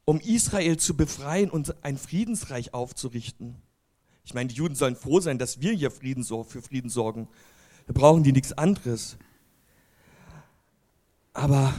um 0.05 0.21
Israel 0.21 0.77
zu 0.77 0.97
befreien 0.97 1.51
und 1.51 1.75
ein 1.83 1.99
Friedensreich 1.99 2.75
aufzurichten. 2.75 3.57
Ich 4.25 4.35
meine, 4.35 4.51
die 4.51 4.55
Juden 4.55 4.77
sollen 4.77 4.95
froh 4.95 5.19
sein, 5.19 5.41
dass 5.41 5.61
wir 5.61 5.73
hier 5.73 5.91
Frieden, 5.91 6.23
für 6.23 6.63
Frieden 6.63 6.91
sorgen. 6.91 7.27
Da 7.87 7.93
brauchen 7.93 8.23
die 8.23 8.33
nichts 8.33 8.53
anderes. 8.53 9.17
Aber 11.33 11.75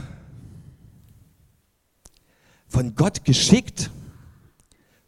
von 2.66 2.94
Gott 2.94 3.24
geschickt, 3.24 3.90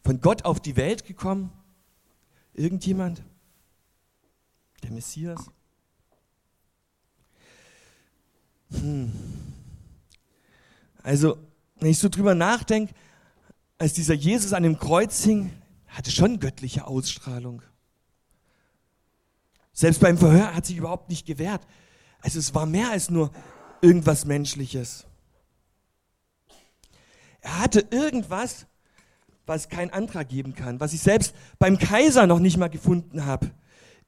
von 0.03 0.19
Gott 0.19 0.45
auf 0.45 0.59
die 0.59 0.75
Welt 0.75 1.05
gekommen, 1.05 1.51
irgendjemand? 2.53 3.23
Der 4.83 4.91
Messias? 4.91 5.45
Hm. 8.71 9.11
Also, 11.03 11.37
wenn 11.79 11.91
ich 11.91 11.99
so 11.99 12.09
drüber 12.09 12.35
nachdenke, 12.35 12.93
als 13.77 13.93
dieser 13.93 14.13
Jesus 14.13 14.53
an 14.53 14.63
dem 14.63 14.77
Kreuz 14.77 15.23
hing, 15.23 15.51
hatte 15.87 16.11
schon 16.11 16.39
göttliche 16.39 16.85
Ausstrahlung. 16.87 17.63
Selbst 19.73 19.99
beim 20.01 20.17
Verhör 20.17 20.53
hat 20.53 20.65
sich 20.65 20.77
überhaupt 20.77 21.09
nicht 21.09 21.25
gewehrt. 21.25 21.61
Also 22.21 22.39
es 22.39 22.53
war 22.53 22.65
mehr 22.65 22.91
als 22.91 23.09
nur 23.09 23.31
irgendwas 23.81 24.25
Menschliches. 24.25 25.05
Er 27.41 27.59
hatte 27.59 27.85
irgendwas, 27.89 28.67
was 29.45 29.69
kein 29.69 29.91
Antrag 29.91 30.29
geben 30.29 30.53
kann, 30.53 30.79
was 30.79 30.93
ich 30.93 31.01
selbst 31.01 31.33
beim 31.57 31.79
Kaiser 31.79 32.27
noch 32.27 32.39
nicht 32.39 32.57
mal 32.57 32.69
gefunden 32.69 33.25
habe. 33.25 33.51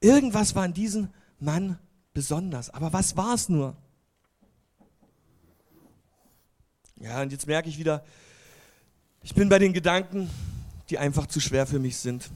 Irgendwas 0.00 0.54
war 0.54 0.64
an 0.64 0.74
diesem 0.74 1.08
Mann 1.40 1.78
besonders. 2.12 2.70
Aber 2.70 2.92
was 2.92 3.16
war 3.16 3.34
es 3.34 3.48
nur? 3.48 3.76
Ja, 7.00 7.20
und 7.22 7.32
jetzt 7.32 7.46
merke 7.46 7.68
ich 7.68 7.78
wieder, 7.78 8.04
ich 9.22 9.34
bin 9.34 9.48
bei 9.48 9.58
den 9.58 9.72
Gedanken, 9.72 10.30
die 10.88 10.98
einfach 10.98 11.26
zu 11.26 11.40
schwer 11.40 11.66
für 11.66 11.78
mich 11.78 11.96
sind, 11.96 12.30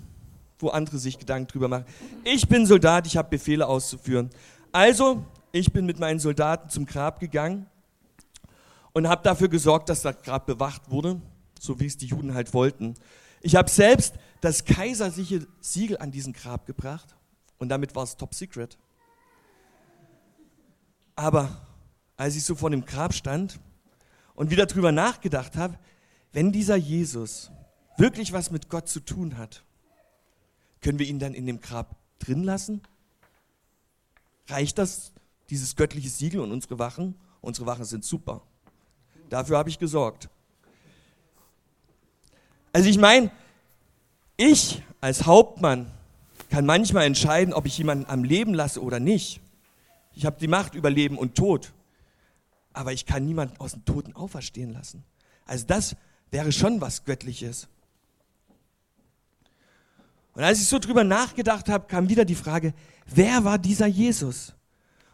wo 0.59 0.69
andere 0.69 0.99
sich 0.99 1.19
Gedanken 1.19 1.49
drüber 1.49 1.69
machen. 1.69 1.85
Ich 2.25 2.49
bin 2.49 2.67
Soldat, 2.67 3.07
ich 3.07 3.17
habe 3.17 3.31
Befehle 3.31 3.67
auszuführen. 3.67 4.31
Also, 4.73 5.25
ich 5.53 5.73
bin 5.73 5.87
mit 5.87 5.99
meinen 5.99 6.19
Soldaten 6.19 6.69
zum 6.69 6.87
Grab 6.87 7.21
gegangen 7.21 7.67
und 8.93 9.09
habe 9.09 9.23
dafür 9.23 9.49
gesorgt, 9.49 9.88
dass 9.88 10.03
das 10.03 10.21
Grab 10.23 10.47
bewacht 10.47 10.91
wurde, 10.91 11.21
so 11.59 11.79
wie 11.81 11.87
es 11.87 11.97
die 11.97 12.07
Juden 12.07 12.35
halt 12.35 12.53
wollten. 12.55 12.95
Ich 13.41 13.57
habe 13.57 13.71
selbst 13.71 14.15
das 14.41 14.65
kaiserliche 14.65 15.47
Siegel 15.61 15.99
an 15.99 16.11
diesen 16.11 16.33
Grab 16.33 16.67
gebracht 16.67 17.17
und 17.59 17.69
damit 17.69 17.95
war 17.95 18.05
es 18.05 18.17
top 18.17 18.35
secret. 18.35 18.79
Aber 21.17 21.50
als 22.16 22.37
ich 22.37 22.44
so 22.44 22.55
vor 22.55 22.71
dem 22.71 22.85
Grab 22.85 23.14
stand 23.14 23.59
und 24.35 24.51
wieder 24.51 24.66
drüber 24.66 24.92
nachgedacht 24.92 25.57
habe, 25.57 25.79
wenn 26.33 26.53
dieser 26.53 26.77
Jesus 26.77 27.51
wirklich 27.97 28.33
was 28.33 28.51
mit 28.51 28.68
Gott 28.68 28.88
zu 28.88 29.01
tun 29.01 29.38
hat, 29.38 29.64
können 30.81 30.99
wir 30.99 31.07
ihn 31.07 31.19
dann 31.19 31.35
in 31.35 31.47
dem 31.47 31.61
Grab 31.61 31.97
drin 32.19 32.43
lassen? 32.43 32.83
Reicht 34.49 34.79
das, 34.79 35.12
dieses 35.51 35.77
göttliche 35.77 36.09
Siegel 36.09 36.41
und 36.41 36.53
unsere 36.53 36.79
Wachen? 36.79 37.14
Unsere 37.41 37.67
Wachen 37.67 37.85
sind 37.85 38.05
super. 38.05 38.43
Dafür 39.29 39.59
habe 39.59 39.69
ich 39.69 39.79
gesorgt. 39.79 40.29
Also 42.73 42.88
ich 42.88 42.99
meine, 42.99 43.31
ich 44.37 44.83
als 45.01 45.27
Hauptmann 45.27 45.91
kann 46.51 46.67
manchmal 46.67 47.05
entscheiden, 47.05 47.53
ob 47.53 47.67
ich 47.67 47.77
jemanden 47.79 48.07
am 48.07 48.25
Leben 48.25 48.55
lasse 48.55 48.83
oder 48.83 49.01
nicht. 49.01 49.41
Ich 50.14 50.27
habe 50.27 50.38
die 50.41 50.49
Macht 50.49 50.75
über 50.75 50.91
Leben 50.91 51.19
und 51.19 51.35
Tod. 51.35 51.73
Aber 52.73 52.93
ich 52.93 53.07
kann 53.07 53.25
niemanden 53.25 53.57
aus 53.59 53.73
dem 53.73 53.85
Toten 53.85 54.14
auferstehen 54.14 54.73
lassen. 54.73 55.05
Also 55.47 55.67
das 55.67 55.97
wäre 56.31 56.53
schon 56.53 56.81
was 56.81 57.05
Göttliches. 57.05 57.69
Und 60.38 60.44
als 60.44 60.61
ich 60.61 60.68
so 60.68 60.79
drüber 60.79 61.03
nachgedacht 61.03 61.68
habe, 61.68 61.88
kam 61.88 62.09
wieder 62.09 62.24
die 62.24 62.37
Frage, 62.37 62.72
wer 63.12 63.42
war 63.42 63.59
dieser 63.59 63.88
Jesus? 63.88 64.55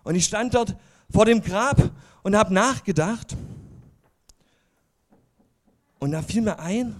Und 0.03 0.17
ich 0.17 0.27
stand 0.27 0.53
dort 0.53 0.77
vor 1.11 1.25
dem 1.25 1.41
Grab 1.41 1.93
und 2.23 2.37
habe 2.37 2.53
nachgedacht. 2.53 3.35
Und 5.99 6.11
da 6.11 6.21
fiel 6.21 6.43
mir 6.43 6.59
ein, 6.59 6.95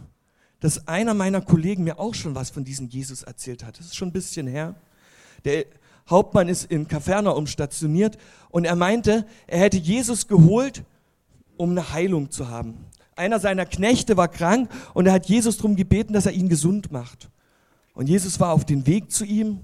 dass 0.61 0.89
einer 0.89 1.13
meiner 1.13 1.43
Kollegen 1.43 1.85
mir 1.85 1.99
auch 1.99 2.15
schon 2.15 2.35
was 2.35 2.49
von 2.49 2.65
diesem 2.65 2.89
Jesus 2.89 3.25
erzählt 3.25 3.63
hat. 3.63 3.79
Das 3.79 3.85
ist 3.85 3.97
schon 3.97 4.09
ein 4.09 4.13
bisschen 4.13 4.47
her. 4.47 4.75
Der 5.45 5.67
Hauptmann 6.09 6.49
ist 6.49 6.65
in 6.71 6.89
Kapernaum 6.89 7.47
stationiert 7.47 8.17
und 8.49 8.65
er 8.65 8.75
meinte, 8.75 9.27
er 9.47 9.59
hätte 9.59 9.77
Jesus 9.77 10.29
geholt, 10.29 10.83
um 11.59 11.73
eine 11.73 11.93
Heilung 11.93 12.31
zu 12.31 12.49
haben. 12.49 12.87
Einer 13.17 13.39
seiner 13.39 13.67
Knechte 13.67 14.17
war 14.17 14.29
krank 14.29 14.71
und 14.95 15.05
er 15.05 15.13
hat 15.13 15.27
Jesus 15.27 15.59
darum 15.59 15.77
gebeten, 15.77 16.15
dass 16.15 16.25
er 16.25 16.33
ihn 16.33 16.49
gesund 16.49 16.91
macht. 16.91 17.29
Und 17.95 18.09
Jesus 18.09 18.39
war 18.41 18.53
auf 18.53 18.65
dem 18.65 18.87
Weg 18.87 19.11
zu 19.11 19.25
ihm 19.25 19.61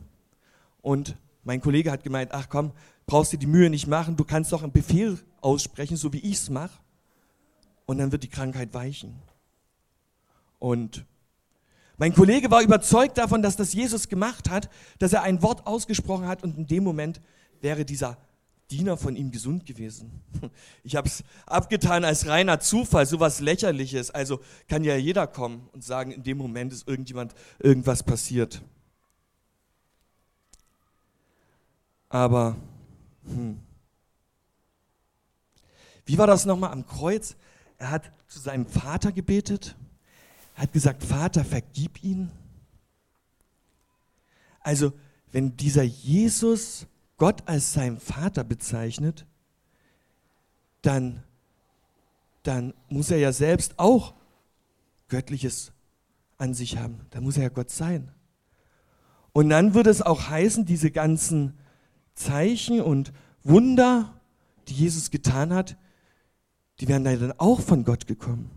und 0.80 1.16
mein 1.42 1.60
Kollege 1.60 1.90
hat 1.90 2.04
gemeint, 2.04 2.32
ach 2.32 2.48
komm, 2.48 2.72
brauchst 3.06 3.32
dir 3.32 3.38
die 3.38 3.46
Mühe 3.46 3.68
nicht 3.68 3.86
machen, 3.86 4.16
du 4.16 4.24
kannst 4.24 4.52
doch 4.52 4.62
einen 4.62 4.72
Befehl 4.72 5.18
aussprechen, 5.40 5.96
so 5.96 6.12
wie 6.12 6.18
ich 6.20 6.34
es 6.34 6.50
mache. 6.50 6.78
Und 7.86 7.98
dann 7.98 8.12
wird 8.12 8.22
die 8.22 8.28
Krankheit 8.28 8.72
weichen. 8.72 9.20
Und 10.60 11.04
mein 11.96 12.14
Kollege 12.14 12.50
war 12.50 12.62
überzeugt 12.62 13.18
davon, 13.18 13.42
dass 13.42 13.56
das 13.56 13.72
Jesus 13.72 14.08
gemacht 14.08 14.48
hat, 14.48 14.70
dass 15.00 15.12
er 15.12 15.22
ein 15.22 15.42
Wort 15.42 15.66
ausgesprochen 15.66 16.28
hat 16.28 16.42
und 16.44 16.56
in 16.56 16.66
dem 16.66 16.84
Moment 16.84 17.20
wäre 17.60 17.84
dieser 17.84 18.16
Diener 18.70 18.96
von 18.96 19.16
ihm 19.16 19.30
gesund 19.30 19.66
gewesen. 19.66 20.22
Ich 20.82 20.96
habe 20.96 21.08
es 21.08 21.22
abgetan 21.46 22.04
als 22.04 22.26
reiner 22.26 22.60
Zufall, 22.60 23.04
sowas 23.04 23.40
lächerliches. 23.40 24.10
Also 24.10 24.40
kann 24.68 24.84
ja 24.84 24.96
jeder 24.96 25.26
kommen 25.26 25.68
und 25.72 25.84
sagen, 25.84 26.12
in 26.12 26.22
dem 26.22 26.38
Moment 26.38 26.72
ist 26.72 26.88
irgendjemand 26.88 27.34
irgendwas 27.58 28.02
passiert. 28.02 28.62
Aber 32.08 32.56
hm. 33.24 33.60
wie 36.06 36.18
war 36.18 36.26
das 36.26 36.46
nochmal 36.46 36.72
am 36.72 36.86
Kreuz? 36.86 37.36
Er 37.78 37.90
hat 37.90 38.12
zu 38.26 38.40
seinem 38.40 38.66
Vater 38.66 39.12
gebetet 39.12 39.76
hat 40.60 40.72
gesagt, 40.72 41.02
Vater, 41.02 41.44
vergib 41.44 42.02
ihn. 42.04 42.30
Also, 44.60 44.92
wenn 45.32 45.56
dieser 45.56 45.82
Jesus 45.82 46.86
Gott 47.20 47.46
als 47.46 47.74
sein 47.74 48.00
Vater 48.00 48.44
bezeichnet, 48.44 49.26
dann, 50.80 51.22
dann 52.42 52.72
muss 52.88 53.10
er 53.10 53.18
ja 53.18 53.30
selbst 53.30 53.78
auch 53.78 54.14
Göttliches 55.08 55.72
an 56.38 56.54
sich 56.54 56.78
haben. 56.78 57.02
Da 57.10 57.20
muss 57.20 57.36
er 57.36 57.42
ja 57.42 57.48
Gott 57.50 57.70
sein. 57.70 58.10
Und 59.32 59.50
dann 59.50 59.74
würde 59.74 59.90
es 59.90 60.00
auch 60.00 60.30
heißen, 60.30 60.64
diese 60.64 60.90
ganzen 60.90 61.58
Zeichen 62.14 62.80
und 62.80 63.12
Wunder, 63.44 64.18
die 64.68 64.74
Jesus 64.74 65.10
getan 65.10 65.52
hat, 65.52 65.76
die 66.80 66.88
wären 66.88 67.04
dann 67.04 67.32
auch 67.38 67.60
von 67.60 67.84
Gott 67.84 68.06
gekommen. 68.06 68.50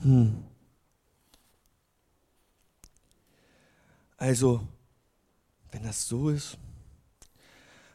Hm. 0.00 0.42
Also, 4.26 4.62
wenn 5.70 5.82
das 5.82 6.08
so 6.08 6.30
ist, 6.30 6.56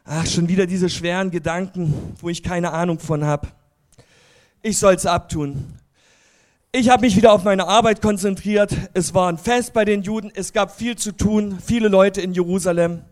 ach, 0.04 0.24
schon 0.26 0.46
wieder 0.46 0.64
diese 0.64 0.88
schweren 0.88 1.32
Gedanken, 1.32 2.14
wo 2.20 2.28
ich 2.28 2.44
keine 2.44 2.70
Ahnung 2.70 3.00
von 3.00 3.24
habe. 3.24 3.48
Ich 4.62 4.78
soll 4.78 4.94
es 4.94 5.06
abtun. 5.06 5.74
Ich 6.70 6.88
habe 6.88 7.00
mich 7.00 7.16
wieder 7.16 7.32
auf 7.32 7.42
meine 7.42 7.66
Arbeit 7.66 8.00
konzentriert. 8.00 8.76
Es 8.94 9.12
war 9.12 9.28
ein 9.28 9.38
Fest 9.38 9.72
bei 9.72 9.84
den 9.84 10.02
Juden. 10.02 10.30
Es 10.32 10.52
gab 10.52 10.70
viel 10.70 10.94
zu 10.94 11.10
tun, 11.10 11.58
viele 11.58 11.88
Leute 11.88 12.20
in 12.20 12.32
Jerusalem. 12.32 13.02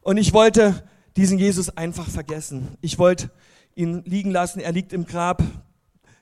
Und 0.00 0.16
ich 0.16 0.32
wollte 0.32 0.88
diesen 1.18 1.38
Jesus 1.38 1.68
einfach 1.76 2.08
vergessen. 2.08 2.78
Ich 2.80 2.98
wollte 2.98 3.30
ihn 3.74 4.02
liegen 4.06 4.30
lassen. 4.30 4.60
Er 4.60 4.72
liegt 4.72 4.94
im 4.94 5.04
Grab 5.04 5.42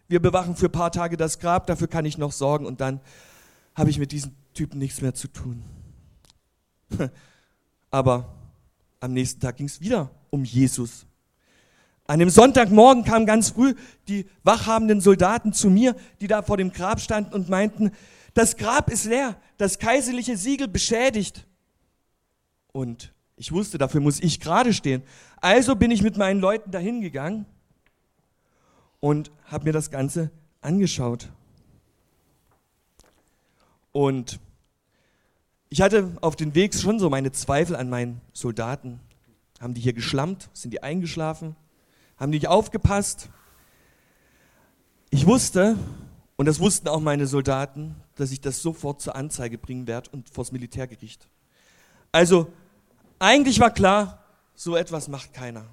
wir 0.09 0.21
bewachen 0.21 0.55
für 0.55 0.67
ein 0.67 0.73
paar 0.73 0.93
Tage 0.93 1.17
das 1.17 1.39
Grab, 1.39 1.67
dafür 1.67 1.89
kann 1.89 2.05
ich 2.05 2.19
noch 2.19 2.33
sorgen 2.33 2.67
und 2.67 2.81
dann 2.81 3.01
habe 3.75 3.91
ich 3.91 3.99
mit 3.99 4.13
diesen 4.13 4.37
Typen 4.55 4.79
nichts 4.79 5.03
mehr 5.03 5.15
zu 5.15 5.29
tun. 5.29 5.63
Aber 7.91 8.35
am 9.01 9.13
nächsten 9.13 9.41
Tag 9.41 9.57
ging 9.57 9.67
es 9.67 9.81
wieder 9.81 10.11
um 10.31 10.45
Jesus. 10.45 11.07
An 12.07 12.19
dem 12.19 12.31
Sonntagmorgen 12.31 13.05
kamen 13.05 13.27
ganz 13.27 13.51
früh 13.51 13.75
die 14.09 14.27
wachhabenden 14.43 15.01
Soldaten 15.01 15.53
zu 15.53 15.71
mir, 15.71 15.97
die 16.21 16.27
da 16.27 16.43
vor 16.43 16.57
dem 16.57 16.73
Grab 16.73 17.01
standen 17.01 17.33
und 17.35 17.49
meinten, 17.49 17.93
das 18.35 18.57
Grab 18.57 18.91
ist 18.91 19.05
leer, 19.05 19.37
das 19.57 19.79
kaiserliche 19.79 20.37
Siegel 20.37 20.69
beschädigt. 20.69 21.47
Und 22.73 23.15
ich 23.37 23.53
wusste, 23.53 23.79
dafür 23.79 24.01
muss 24.01 24.21
ich 24.21 24.41
gerade 24.41 24.73
stehen. 24.73 25.03
Also 25.41 25.77
bin 25.77 25.91
ich 25.91 26.03
mit 26.03 26.17
meinen 26.17 26.41
Leuten 26.41 26.71
dahin 26.71 27.01
gegangen 27.01 27.47
und 29.01 29.31
habe 29.45 29.65
mir 29.65 29.73
das 29.73 29.91
Ganze 29.91 30.31
angeschaut. 30.61 31.29
Und 33.95 34.41
ich 35.69 35.81
hatte 35.81 36.17
auf 36.21 36.35
den 36.35 36.57
Weg 36.57 36.75
schon 36.75 36.99
so 36.99 37.09
meine 37.11 37.31
Zweifel 37.31 37.77
an 37.77 37.89
meinen 37.89 38.21
Soldaten. 38.33 38.99
Haben 39.61 39.75
die 39.75 39.81
hier 39.81 39.93
geschlammt? 39.93 40.51
Sind 40.53 40.73
die 40.73 40.83
eingeschlafen? 40.83 41.55
Haben 42.17 42.33
die 42.33 42.39
nicht 42.39 42.49
aufgepasst? 42.49 43.29
Ich 45.11 45.29
wusste, 45.29 45.79
und 46.35 46.47
das 46.47 46.59
wussten 46.59 46.89
auch 46.89 46.99
meine 46.99 47.29
Soldaten, 47.29 47.95
dass 48.17 48.33
ich 48.33 48.41
das 48.41 48.63
sofort 48.63 49.01
zur 49.01 49.15
Anzeige 49.15 49.59
bringen 49.59 49.87
werde 49.87 50.11
und 50.11 50.29
vors 50.29 50.51
Militärgericht. 50.51 51.29
Also, 52.11 52.53
eigentlich 53.21 53.61
war 53.61 53.71
klar, 53.71 54.25
so 54.57 54.75
etwas 54.75 55.07
macht 55.07 55.33
keiner. 55.33 55.67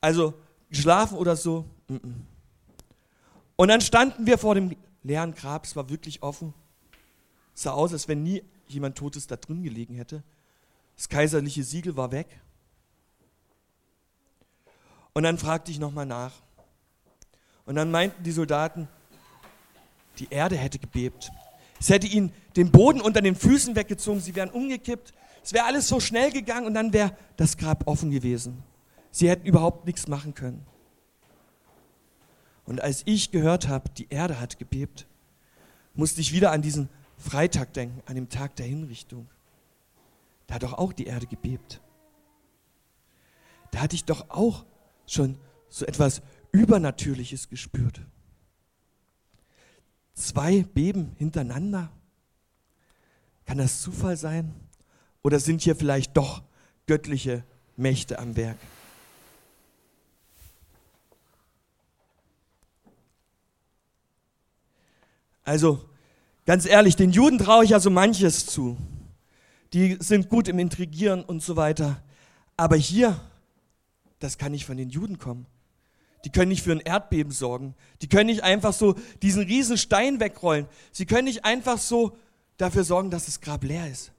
Also, 0.00 0.32
geschlafen 0.70 1.18
oder 1.18 1.36
so. 1.36 1.66
Und 3.56 3.68
dann 3.68 3.82
standen 3.82 4.26
wir 4.26 4.38
vor 4.38 4.54
dem 4.54 4.74
leeren 5.02 5.34
Grab, 5.34 5.66
es 5.66 5.76
war 5.76 5.90
wirklich 5.90 6.22
offen. 6.22 6.54
Sah 7.58 7.72
aus, 7.72 7.92
als 7.92 8.06
wenn 8.06 8.22
nie 8.22 8.44
jemand 8.68 8.96
Totes 8.96 9.26
da 9.26 9.34
drin 9.34 9.64
gelegen 9.64 9.96
hätte. 9.96 10.22
Das 10.94 11.08
kaiserliche 11.08 11.64
Siegel 11.64 11.96
war 11.96 12.12
weg. 12.12 12.28
Und 15.12 15.24
dann 15.24 15.38
fragte 15.38 15.72
ich 15.72 15.80
nochmal 15.80 16.06
nach. 16.06 16.34
Und 17.66 17.74
dann 17.74 17.90
meinten 17.90 18.22
die 18.22 18.30
Soldaten, 18.30 18.86
die 20.20 20.28
Erde 20.30 20.56
hätte 20.56 20.78
gebebt. 20.78 21.32
Es 21.80 21.88
hätte 21.88 22.06
ihnen 22.06 22.32
den 22.54 22.70
Boden 22.70 23.00
unter 23.00 23.22
den 23.22 23.34
Füßen 23.34 23.74
weggezogen, 23.74 24.20
sie 24.20 24.36
wären 24.36 24.50
umgekippt. 24.50 25.12
Es 25.42 25.52
wäre 25.52 25.64
alles 25.64 25.88
so 25.88 25.98
schnell 25.98 26.30
gegangen 26.30 26.68
und 26.68 26.74
dann 26.74 26.92
wäre 26.92 27.16
das 27.36 27.56
Grab 27.56 27.88
offen 27.88 28.12
gewesen. 28.12 28.62
Sie 29.10 29.28
hätten 29.28 29.44
überhaupt 29.44 29.84
nichts 29.84 30.06
machen 30.06 30.32
können. 30.32 30.64
Und 32.66 32.80
als 32.80 33.02
ich 33.04 33.32
gehört 33.32 33.66
habe, 33.66 33.90
die 33.90 34.06
Erde 34.10 34.38
hat 34.38 34.60
gebebt, 34.60 35.08
musste 35.94 36.20
ich 36.20 36.32
wieder 36.32 36.52
an 36.52 36.62
diesen 36.62 36.88
Freitag 37.18 37.74
denken, 37.74 38.00
an 38.06 38.14
dem 38.14 38.28
Tag 38.28 38.56
der 38.56 38.66
Hinrichtung. 38.66 39.28
Da 40.46 40.54
hat 40.54 40.62
doch 40.62 40.74
auch 40.74 40.92
die 40.92 41.06
Erde 41.06 41.26
gebebt. 41.26 41.82
Da 43.70 43.80
hatte 43.80 43.96
ich 43.96 44.04
doch 44.04 44.30
auch 44.30 44.64
schon 45.06 45.36
so 45.68 45.84
etwas 45.84 46.22
Übernatürliches 46.52 47.48
gespürt. 47.48 48.00
Zwei 50.14 50.62
Beben 50.62 51.12
hintereinander. 51.16 51.90
Kann 53.44 53.58
das 53.58 53.82
Zufall 53.82 54.16
sein? 54.16 54.54
Oder 55.22 55.40
sind 55.40 55.62
hier 55.62 55.76
vielleicht 55.76 56.16
doch 56.16 56.42
göttliche 56.86 57.44
Mächte 57.76 58.18
am 58.18 58.36
Werk? 58.36 58.56
Also, 65.44 65.88
ganz 66.48 66.64
ehrlich, 66.64 66.96
den 66.96 67.10
Juden 67.10 67.36
traue 67.36 67.64
ich 67.64 67.70
ja 67.70 67.78
so 67.78 67.90
manches 67.90 68.46
zu. 68.46 68.78
Die 69.74 69.98
sind 70.00 70.30
gut 70.30 70.48
im 70.48 70.58
Intrigieren 70.58 71.22
und 71.22 71.42
so 71.42 71.56
weiter. 71.56 72.02
Aber 72.56 72.74
hier, 72.74 73.20
das 74.18 74.38
kann 74.38 74.52
nicht 74.52 74.64
von 74.64 74.78
den 74.78 74.88
Juden 74.88 75.18
kommen. 75.18 75.44
Die 76.24 76.30
können 76.30 76.48
nicht 76.48 76.62
für 76.62 76.72
ein 76.72 76.80
Erdbeben 76.80 77.32
sorgen. 77.32 77.74
Die 78.00 78.08
können 78.08 78.28
nicht 78.28 78.44
einfach 78.44 78.72
so 78.72 78.94
diesen 79.20 79.42
riesen 79.42 79.76
Stein 79.76 80.20
wegrollen. 80.20 80.66
Sie 80.90 81.04
können 81.04 81.26
nicht 81.26 81.44
einfach 81.44 81.76
so 81.76 82.16
dafür 82.56 82.82
sorgen, 82.82 83.10
dass 83.10 83.26
das 83.26 83.42
Grab 83.42 83.62
leer 83.62 83.86
ist. 83.86 84.10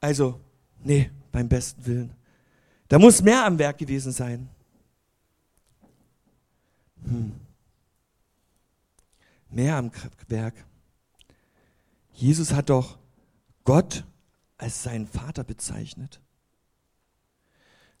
Also, 0.00 0.38
nee, 0.84 1.10
beim 1.32 1.48
besten 1.48 1.86
Willen. 1.86 2.12
Da 2.88 2.98
muss 2.98 3.22
mehr 3.22 3.46
am 3.46 3.58
Werk 3.58 3.78
gewesen 3.78 4.12
sein. 4.12 4.50
Hm. 7.04 7.45
Mehr 9.56 9.76
am 9.76 9.90
Werk. 10.28 10.54
Jesus 12.12 12.52
hat 12.52 12.70
doch 12.70 12.98
Gott 13.64 14.04
als 14.56 14.84
seinen 14.84 15.08
Vater 15.08 15.42
bezeichnet 15.44 16.20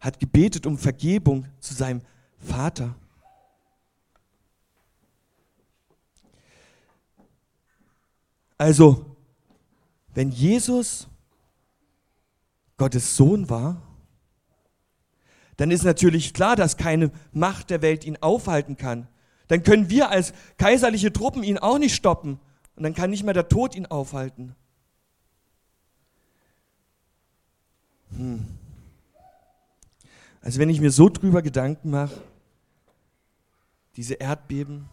hat 0.00 0.20
gebetet 0.20 0.66
um 0.66 0.78
Vergebung 0.78 1.46
zu 1.58 1.74
seinem 1.74 2.02
Vater. 2.38 2.94
Also, 8.58 9.16
wenn 10.14 10.30
Jesus 10.30 11.08
Gottes 12.76 13.16
Sohn 13.16 13.50
war, 13.50 13.82
dann 15.56 15.70
ist 15.70 15.84
natürlich 15.84 16.34
klar, 16.34 16.56
dass 16.56 16.76
keine 16.76 17.10
Macht 17.32 17.70
der 17.70 17.82
Welt 17.82 18.04
ihn 18.04 18.18
aufhalten 18.18 18.76
kann. 18.76 19.08
Dann 19.48 19.62
können 19.62 19.90
wir 19.90 20.10
als 20.10 20.32
kaiserliche 20.58 21.12
Truppen 21.12 21.42
ihn 21.42 21.58
auch 21.58 21.78
nicht 21.78 21.94
stoppen. 21.94 22.40
Und 22.74 22.82
dann 22.82 22.94
kann 22.94 23.10
nicht 23.10 23.24
mehr 23.24 23.34
der 23.34 23.48
Tod 23.48 23.74
ihn 23.74 23.86
aufhalten. 23.86 24.54
Hm. 28.16 28.46
Also 30.40 30.60
wenn 30.60 30.70
ich 30.70 30.80
mir 30.80 30.90
so 30.90 31.08
drüber 31.08 31.42
Gedanken 31.42 31.90
mache, 31.90 32.22
diese 33.96 34.14
Erdbeben, 34.14 34.88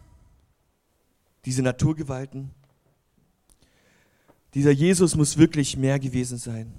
diese 1.44 1.62
Naturgewalten, 1.62 2.50
dieser 4.54 4.70
Jesus 4.70 5.14
muss 5.14 5.36
wirklich 5.36 5.76
mehr 5.76 5.98
gewesen 5.98 6.38
sein. 6.38 6.72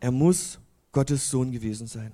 Er 0.00 0.10
muss 0.10 0.60
Gottes 0.92 1.28
Sohn 1.30 1.52
gewesen 1.52 1.86
sein. 1.86 2.12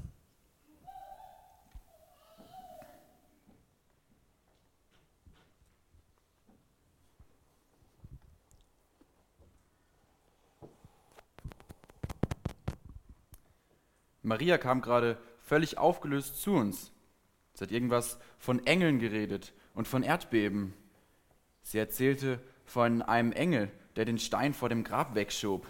Maria 14.23 14.59
kam 14.59 14.81
gerade 14.81 15.19
völlig 15.41 15.79
aufgelöst 15.79 16.41
zu 16.41 16.53
uns. 16.53 16.93
Sie 17.55 17.65
hat 17.65 17.73
irgendwas 17.73 18.19
von 18.39 18.67
Engeln 18.67 18.99
geredet 18.99 19.53
und 19.75 19.89
von 19.89 20.03
Erdbeben. 20.03 20.75
Sie 21.63 21.79
erzählte 21.79 22.41
von 22.65 23.03
einem 23.03 23.33
Engel, 23.33 23.71
der 23.97 24.05
den 24.05 24.19
Stein 24.19 24.55
vor 24.55 24.69
dem 24.69 24.85
Grab 24.85 25.15
wegschob. 25.15 25.67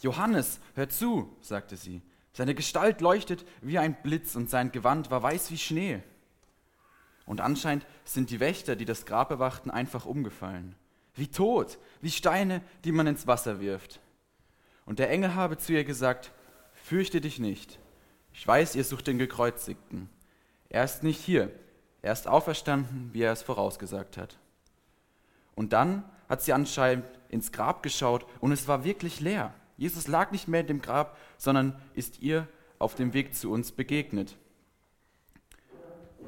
Johannes, 0.00 0.60
hör 0.74 0.88
zu, 0.88 1.36
sagte 1.40 1.76
sie. 1.76 2.02
Seine 2.32 2.54
Gestalt 2.54 3.00
leuchtet 3.00 3.44
wie 3.60 3.78
ein 3.78 3.96
Blitz 4.02 4.34
und 4.34 4.50
sein 4.50 4.72
Gewand 4.72 5.10
war 5.10 5.22
weiß 5.22 5.50
wie 5.50 5.58
Schnee. 5.58 6.02
Und 7.26 7.40
anscheinend 7.40 7.86
sind 8.04 8.30
die 8.30 8.40
Wächter, 8.40 8.76
die 8.76 8.84
das 8.84 9.06
Grab 9.06 9.28
bewachten, 9.28 9.70
einfach 9.70 10.04
umgefallen. 10.04 10.74
Wie 11.14 11.28
tot, 11.28 11.78
wie 12.00 12.10
Steine, 12.10 12.60
die 12.84 12.92
man 12.92 13.06
ins 13.06 13.26
Wasser 13.26 13.60
wirft. 13.60 14.00
Und 14.84 14.98
der 14.98 15.10
Engel 15.10 15.34
habe 15.34 15.56
zu 15.56 15.72
ihr 15.72 15.84
gesagt, 15.84 16.32
fürchte 16.84 17.22
dich 17.22 17.38
nicht. 17.38 17.78
Ich 18.34 18.46
weiß, 18.46 18.74
ihr 18.74 18.84
sucht 18.84 19.06
den 19.06 19.16
Gekreuzigten. 19.16 20.10
Er 20.68 20.84
ist 20.84 21.02
nicht 21.02 21.18
hier. 21.18 21.50
Er 22.02 22.12
ist 22.12 22.28
auferstanden, 22.28 23.08
wie 23.14 23.22
er 23.22 23.32
es 23.32 23.40
vorausgesagt 23.40 24.18
hat. 24.18 24.36
Und 25.54 25.72
dann 25.72 26.04
hat 26.28 26.42
sie 26.42 26.52
anscheinend 26.52 27.06
ins 27.30 27.52
Grab 27.52 27.82
geschaut 27.82 28.26
und 28.40 28.52
es 28.52 28.68
war 28.68 28.84
wirklich 28.84 29.20
leer. 29.20 29.54
Jesus 29.78 30.08
lag 30.08 30.30
nicht 30.30 30.46
mehr 30.46 30.60
in 30.60 30.66
dem 30.66 30.82
Grab, 30.82 31.16
sondern 31.38 31.80
ist 31.94 32.20
ihr 32.20 32.46
auf 32.78 32.94
dem 32.94 33.14
Weg 33.14 33.34
zu 33.34 33.50
uns 33.50 33.72
begegnet. 33.72 34.36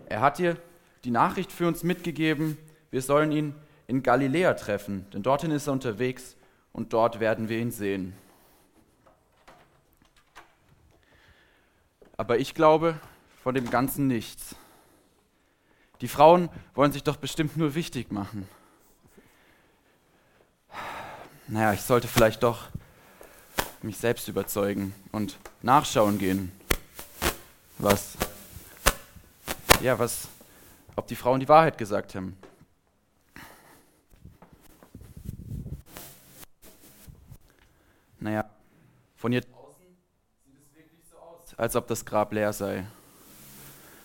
Er 0.09 0.23
hat 0.23 0.41
ihr 0.41 0.57
die 1.05 1.11
Nachricht 1.11 1.53
für 1.53 1.69
uns 1.69 1.83
mitgegeben, 1.83 2.57
wir 2.91 3.03
sollen 3.03 3.31
ihn 3.31 3.55
in 3.89 4.03
Galiläa 4.03 4.55
treffen, 4.55 5.05
denn 5.13 5.23
dorthin 5.23 5.51
ist 5.51 5.67
er 5.67 5.75
unterwegs 5.75 6.35
und 6.73 6.95
dort 6.95 7.21
werden 7.21 7.51
wir 7.51 7.59
ihn 7.59 7.71
sehen. 7.71 8.15
Aber 12.17 12.39
ich 12.39 12.55
glaube 12.55 12.99
von 13.43 13.55
dem 13.55 13.71
Ganzen 13.71 14.07
nichts. 14.07 14.57
Die 16.01 16.09
Frauen 16.09 16.49
wollen 16.75 16.93
sich 16.93 17.03
doch 17.03 17.17
bestimmt 17.17 17.57
nur 17.57 17.75
wichtig 17.75 18.11
machen. 18.11 18.49
Naja, 21.49 21.73
ich 21.73 21.83
sollte 21.83 22.09
vielleicht 22.09 22.43
doch 22.43 22.69
mich 23.83 23.97
selbst 23.99 24.27
überzeugen 24.29 24.95
und 25.13 25.39
nachschauen 25.63 26.19
gehen, 26.19 26.51
was, 27.79 28.17
ja, 29.81 29.99
was, 29.99 30.29
ob 30.97 31.07
die 31.07 31.15
Frauen 31.15 31.41
die 31.41 31.49
Wahrheit 31.49 31.79
gesagt 31.79 32.15
haben. 32.15 32.37
Naja, 38.19 38.51
von 39.15 39.31
hier 39.31 39.43
draußen 39.43 39.85
sieht 40.45 40.59
es 40.59 40.75
wirklich 40.75 41.05
so 41.09 41.17
aus, 41.19 41.46
als 41.57 41.75
ob 41.77 41.87
das 41.87 42.05
Grab 42.05 42.33
leer 42.33 42.53
sei. 42.53 42.87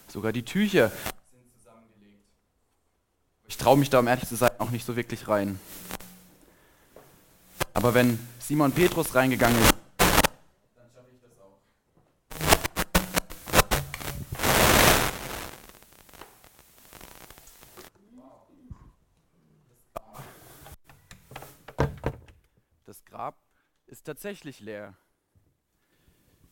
Sogar 0.08 0.32
die 0.32 0.44
Tücher 0.44 0.90
sind 0.90 1.44
zusammengelegt. 1.58 2.24
Ich 3.48 3.58
traue 3.58 3.78
mich 3.78 3.90
da, 3.90 4.00
um 4.00 4.08
ehrlich 4.08 4.28
zu 4.28 4.36
sein, 4.36 4.52
auch 4.60 4.70
nicht 4.70 4.86
so 4.86 4.96
wirklich 4.96 5.28
rein. 5.28 5.60
Aber 7.74 7.94
wenn 7.94 8.20
Simon 8.40 8.72
Petrus 8.72 9.16
reingegangen 9.16 9.62
ist, 9.62 9.74
dann 9.98 10.90
schaffe 10.94 11.10
ich 11.14 11.22
das 11.22 11.32
auch. 11.40 11.60
Das 22.86 23.06
Grab 23.06 23.38
ist 23.88 24.04
tatsächlich 24.06 24.60
leer. 24.60 24.96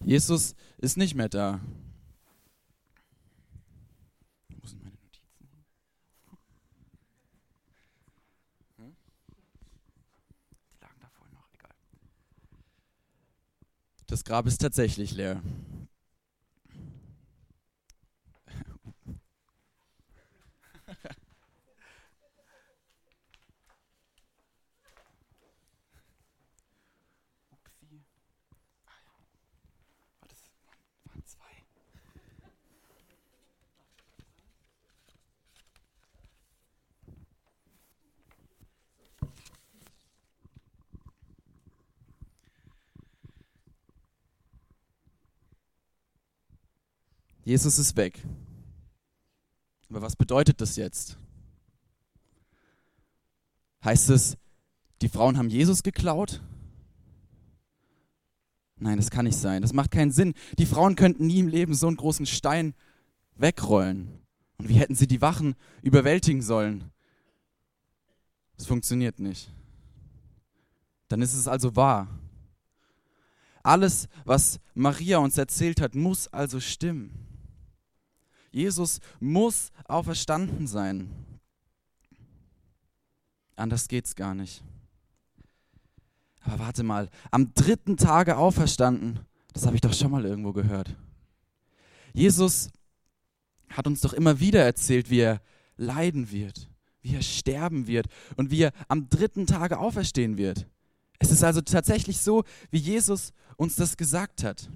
Jesus 0.09 0.55
ist 0.79 0.97
nicht 0.97 1.13
mehr 1.13 1.29
da. 1.29 1.59
Das 14.07 14.23
Grab 14.23 14.47
ist 14.47 14.57
tatsächlich 14.57 15.11
leer. 15.11 15.43
Jesus 47.49 47.79
ist 47.79 47.97
weg. 47.97 48.23
Aber 49.89 50.03
was 50.03 50.15
bedeutet 50.15 50.61
das 50.61 50.75
jetzt? 50.75 51.17
Heißt 53.83 54.11
es, 54.11 54.37
die 55.01 55.09
Frauen 55.09 55.35
haben 55.35 55.49
Jesus 55.49 55.81
geklaut? 55.81 56.43
Nein, 58.75 58.97
das 58.97 59.09
kann 59.09 59.25
nicht 59.25 59.39
sein. 59.39 59.63
Das 59.63 59.73
macht 59.73 59.89
keinen 59.89 60.11
Sinn. 60.11 60.35
Die 60.59 60.67
Frauen 60.67 60.95
könnten 60.95 61.25
nie 61.25 61.39
im 61.39 61.47
Leben 61.47 61.73
so 61.73 61.87
einen 61.87 61.97
großen 61.97 62.27
Stein 62.27 62.75
wegrollen. 63.33 64.19
Und 64.59 64.69
wie 64.69 64.75
hätten 64.75 64.93
sie 64.93 65.07
die 65.07 65.21
Wachen 65.21 65.55
überwältigen 65.81 66.43
sollen? 66.43 66.91
Das 68.57 68.67
funktioniert 68.67 69.19
nicht. 69.19 69.51
Dann 71.07 71.23
ist 71.23 71.33
es 71.33 71.47
also 71.47 71.75
wahr. 71.75 72.09
Alles, 73.63 74.07
was 74.23 74.59
Maria 74.75 75.17
uns 75.17 75.39
erzählt 75.39 75.81
hat, 75.81 75.95
muss 75.95 76.27
also 76.27 76.59
stimmen. 76.59 77.25
Jesus 78.51 78.99
muss 79.19 79.71
auferstanden 79.85 80.67
sein. 80.67 81.09
Anders 83.55 83.87
geht's 83.87 84.15
gar 84.15 84.33
nicht. 84.33 84.63
Aber 86.41 86.59
warte 86.59 86.83
mal, 86.83 87.09
am 87.31 87.53
dritten 87.53 87.97
Tage 87.97 88.37
auferstanden, 88.37 89.19
das 89.53 89.65
habe 89.65 89.75
ich 89.75 89.81
doch 89.81 89.93
schon 89.93 90.11
mal 90.11 90.25
irgendwo 90.25 90.53
gehört. 90.53 90.95
Jesus 92.13 92.69
hat 93.69 93.87
uns 93.87 94.01
doch 94.01 94.13
immer 94.13 94.39
wieder 94.39 94.63
erzählt, 94.63 95.09
wie 95.09 95.19
er 95.19 95.41
leiden 95.75 96.31
wird, 96.31 96.69
wie 97.01 97.15
er 97.15 97.21
sterben 97.21 97.87
wird 97.87 98.07
und 98.35 98.51
wie 98.51 98.63
er 98.63 98.71
am 98.87 99.09
dritten 99.09 99.45
Tage 99.45 99.77
auferstehen 99.77 100.37
wird. 100.37 100.67
Es 101.19 101.31
ist 101.31 101.43
also 101.43 101.61
tatsächlich 101.61 102.19
so, 102.19 102.43
wie 102.71 102.79
Jesus 102.79 103.33
uns 103.57 103.75
das 103.75 103.97
gesagt 103.97 104.43
hat. 104.43 104.69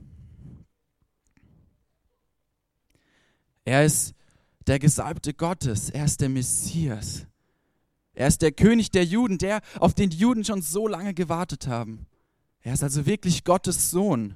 Er 3.65 3.85
ist 3.85 4.13
der 4.67 4.79
Gesalbte 4.79 5.33
Gottes, 5.33 5.89
er 5.89 6.05
ist 6.05 6.21
der 6.21 6.29
Messias. 6.29 7.25
Er 8.13 8.27
ist 8.27 8.41
der 8.41 8.51
König 8.51 8.91
der 8.91 9.05
Juden, 9.05 9.37
der, 9.37 9.61
auf 9.79 9.93
den 9.93 10.09
die 10.09 10.17
Juden 10.17 10.43
schon 10.43 10.61
so 10.61 10.87
lange 10.87 11.13
gewartet 11.13 11.67
haben. 11.67 12.05
Er 12.61 12.73
ist 12.73 12.83
also 12.83 13.05
wirklich 13.05 13.43
Gottes 13.43 13.89
Sohn. 13.89 14.35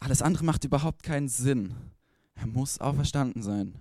Alles 0.00 0.20
andere 0.20 0.44
macht 0.44 0.64
überhaupt 0.64 1.02
keinen 1.02 1.28
Sinn. 1.28 1.74
Er 2.34 2.46
muss 2.46 2.80
auferstanden 2.80 3.42
sein. 3.42 3.80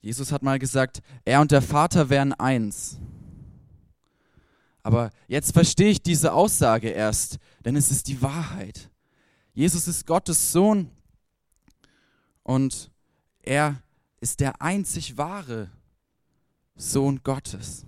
Jesus 0.00 0.32
hat 0.32 0.42
mal 0.42 0.58
gesagt, 0.58 1.02
er 1.24 1.40
und 1.40 1.50
der 1.50 1.62
Vater 1.62 2.08
wären 2.08 2.32
eins. 2.32 2.98
Aber 4.82 5.10
jetzt 5.28 5.52
verstehe 5.52 5.90
ich 5.90 6.02
diese 6.02 6.32
Aussage 6.32 6.88
erst, 6.88 7.38
denn 7.64 7.76
es 7.76 7.90
ist 7.90 8.08
die 8.08 8.22
Wahrheit. 8.22 8.90
Jesus 9.52 9.88
ist 9.88 10.06
Gottes 10.06 10.52
Sohn 10.52 10.90
und 12.42 12.90
er 13.40 13.82
ist 14.20 14.40
der 14.40 14.62
einzig 14.62 15.16
wahre 15.16 15.70
Sohn 16.76 17.22
Gottes. 17.22 17.84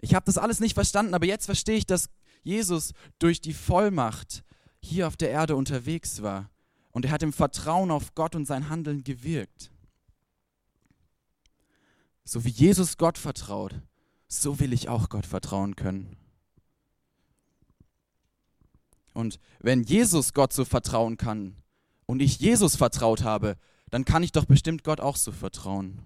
Ich 0.00 0.14
habe 0.14 0.24
das 0.24 0.38
alles 0.38 0.60
nicht 0.60 0.74
verstanden, 0.74 1.14
aber 1.14 1.26
jetzt 1.26 1.46
verstehe 1.46 1.76
ich, 1.76 1.86
dass 1.86 2.08
Jesus 2.42 2.92
durch 3.18 3.40
die 3.40 3.52
Vollmacht 3.52 4.44
hier 4.80 5.06
auf 5.06 5.16
der 5.16 5.30
Erde 5.30 5.56
unterwegs 5.56 6.22
war 6.22 6.50
und 6.90 7.04
er 7.04 7.10
hat 7.10 7.22
im 7.22 7.32
Vertrauen 7.32 7.90
auf 7.90 8.14
Gott 8.14 8.34
und 8.34 8.46
sein 8.46 8.70
Handeln 8.70 9.04
gewirkt. 9.04 9.70
So 12.24 12.44
wie 12.44 12.50
Jesus 12.50 12.96
Gott 12.96 13.18
vertraut, 13.18 13.74
so 14.32 14.60
will 14.60 14.72
ich 14.72 14.88
auch 14.88 15.08
Gott 15.08 15.26
vertrauen 15.26 15.76
können. 15.76 16.16
Und 19.12 19.40
wenn 19.58 19.82
Jesus 19.82 20.32
Gott 20.32 20.52
so 20.52 20.64
vertrauen 20.64 21.16
kann 21.16 21.56
und 22.06 22.22
ich 22.22 22.38
Jesus 22.38 22.76
vertraut 22.76 23.24
habe, 23.24 23.56
dann 23.90 24.04
kann 24.04 24.22
ich 24.22 24.30
doch 24.30 24.44
bestimmt 24.44 24.84
Gott 24.84 25.00
auch 25.00 25.16
so 25.16 25.32
vertrauen. 25.32 26.00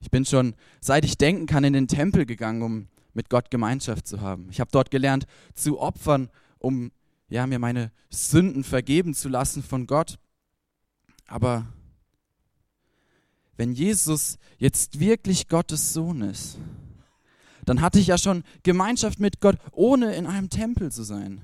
Ich 0.00 0.10
bin 0.10 0.24
schon, 0.24 0.56
seit 0.80 1.04
ich 1.04 1.16
denken 1.16 1.46
kann, 1.46 1.62
in 1.62 1.74
den 1.74 1.86
Tempel 1.86 2.26
gegangen, 2.26 2.62
um 2.62 2.88
mit 3.14 3.30
Gott 3.30 3.52
Gemeinschaft 3.52 4.08
zu 4.08 4.20
haben. 4.20 4.48
Ich 4.50 4.58
habe 4.58 4.70
dort 4.72 4.90
gelernt 4.90 5.26
zu 5.54 5.78
opfern, 5.78 6.28
um 6.58 6.90
ja, 7.28 7.46
mir 7.46 7.60
meine 7.60 7.92
Sünden 8.10 8.64
vergeben 8.64 9.14
zu 9.14 9.28
lassen 9.28 9.62
von 9.62 9.86
Gott. 9.86 10.18
Aber 11.28 11.66
wenn 13.56 13.72
Jesus 13.72 14.38
jetzt 14.58 15.00
wirklich 15.00 15.48
Gottes 15.48 15.92
Sohn 15.92 16.22
ist, 16.22 16.58
dann 17.64 17.80
hatte 17.80 17.98
ich 17.98 18.08
ja 18.08 18.18
schon 18.18 18.42
Gemeinschaft 18.62 19.20
mit 19.20 19.40
Gott, 19.40 19.56
ohne 19.72 20.14
in 20.14 20.26
einem 20.26 20.50
Tempel 20.50 20.90
zu 20.90 21.02
sein. 21.02 21.42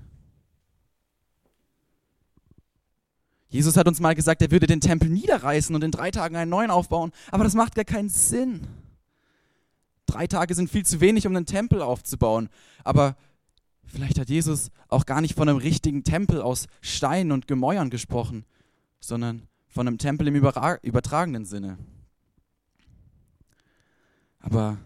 Jesus 3.50 3.76
hat 3.76 3.88
uns 3.88 4.00
mal 4.00 4.14
gesagt, 4.14 4.42
er 4.42 4.50
würde 4.50 4.66
den 4.66 4.80
Tempel 4.80 5.08
niederreißen 5.08 5.74
und 5.74 5.82
in 5.82 5.90
drei 5.90 6.10
Tagen 6.10 6.36
einen 6.36 6.50
neuen 6.50 6.70
aufbauen, 6.70 7.12
aber 7.30 7.44
das 7.44 7.54
macht 7.54 7.74
gar 7.74 7.84
keinen 7.84 8.10
Sinn. 8.10 8.66
Drei 10.06 10.26
Tage 10.26 10.54
sind 10.54 10.70
viel 10.70 10.84
zu 10.84 11.00
wenig, 11.00 11.26
um 11.26 11.34
einen 11.34 11.46
Tempel 11.46 11.80
aufzubauen, 11.80 12.48
aber 12.84 13.16
vielleicht 13.86 14.18
hat 14.18 14.28
Jesus 14.28 14.70
auch 14.88 15.06
gar 15.06 15.20
nicht 15.20 15.34
von 15.34 15.48
einem 15.48 15.58
richtigen 15.58 16.04
Tempel 16.04 16.42
aus 16.42 16.66
Steinen 16.82 17.32
und 17.32 17.46
Gemäuern 17.46 17.90
gesprochen, 17.90 18.44
sondern 19.00 19.48
von 19.68 19.86
einem 19.86 19.98
Tempel 19.98 20.26
im 20.28 20.34
übertragenen 20.34 21.44
Sinne. 21.44 21.78
Aber 24.50 24.78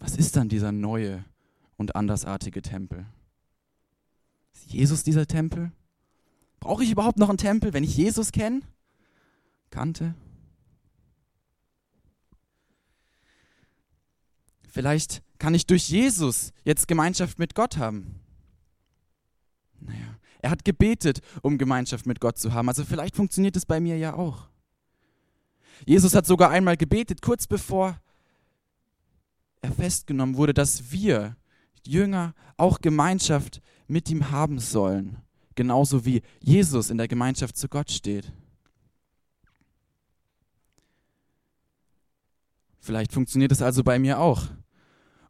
was 0.00 0.16
ist 0.16 0.34
dann 0.34 0.48
dieser 0.48 0.72
neue 0.72 1.24
und 1.76 1.94
andersartige 1.94 2.60
Tempel? 2.60 3.06
Ist 4.52 4.72
Jesus 4.72 5.04
dieser 5.04 5.28
Tempel? 5.28 5.70
Brauche 6.58 6.82
ich 6.82 6.90
überhaupt 6.90 7.16
noch 7.16 7.28
einen 7.28 7.38
Tempel, 7.38 7.72
wenn 7.72 7.84
ich 7.84 7.96
Jesus 7.96 8.32
kenne? 8.32 8.62
Kannte? 9.70 10.16
Vielleicht 14.66 15.22
kann 15.38 15.54
ich 15.54 15.68
durch 15.68 15.88
Jesus 15.88 16.52
jetzt 16.64 16.88
Gemeinschaft 16.88 17.38
mit 17.38 17.54
Gott 17.54 17.76
haben. 17.76 18.18
Naja, 19.78 20.18
er 20.40 20.50
hat 20.50 20.64
gebetet, 20.64 21.20
um 21.42 21.58
Gemeinschaft 21.58 22.06
mit 22.06 22.18
Gott 22.18 22.38
zu 22.38 22.54
haben. 22.54 22.66
Also 22.66 22.84
vielleicht 22.84 23.14
funktioniert 23.14 23.54
es 23.54 23.66
bei 23.66 23.78
mir 23.78 23.96
ja 23.96 24.14
auch. 24.14 24.48
Jesus 25.86 26.16
hat 26.16 26.26
sogar 26.26 26.50
einmal 26.50 26.76
gebetet, 26.76 27.22
kurz 27.22 27.46
bevor 27.46 27.96
er 29.62 29.72
festgenommen 29.72 30.36
wurde, 30.36 30.54
dass 30.54 30.92
wir, 30.92 31.36
Jünger, 31.86 32.34
auch 32.56 32.80
Gemeinschaft 32.80 33.60
mit 33.88 34.10
ihm 34.10 34.30
haben 34.30 34.58
sollen. 34.58 35.18
Genauso 35.54 36.04
wie 36.04 36.22
Jesus 36.40 36.90
in 36.90 36.98
der 36.98 37.08
Gemeinschaft 37.08 37.56
zu 37.56 37.68
Gott 37.68 37.90
steht. 37.90 38.32
Vielleicht 42.78 43.12
funktioniert 43.12 43.52
es 43.52 43.60
also 43.60 43.84
bei 43.84 43.98
mir 43.98 44.18
auch. 44.18 44.44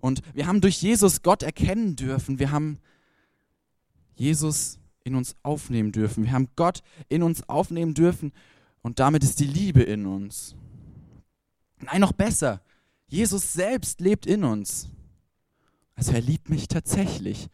Und 0.01 0.23
wir 0.35 0.47
haben 0.47 0.61
durch 0.61 0.81
Jesus 0.81 1.23
Gott 1.23 1.43
erkennen 1.43 1.97
dürfen. 1.97 2.39
Wir 2.39 2.53
haben 2.53 2.79
Jesus 4.15 4.79
in 5.03 5.15
uns 5.15 5.35
aufnehmen 5.43 5.93
dürfen. 5.93 6.25
Wir 6.25 6.33
haben 6.33 6.49
Gott 6.57 6.83
in 7.09 7.23
uns 7.23 7.49
aufnehmen 7.49 7.95
dürfen. 7.95 8.33
Und 8.83 8.99
damit 8.99 9.25
ist 9.25 9.41
die 9.41 9.47
Liebe 9.47 9.83
in 9.83 10.07
uns. 10.07 10.55
Nein, 11.81 12.01
noch 12.01 12.13
besser. 12.13 12.63
Jesus 13.11 13.53
selbst 13.53 14.01
lebt 14.01 14.25
in 14.25 14.45
uns. 14.45 14.89
Also 15.95 16.13
er 16.13 16.21
liebt 16.21 16.49
mich 16.49 16.69
tatsächlich. 16.69 17.49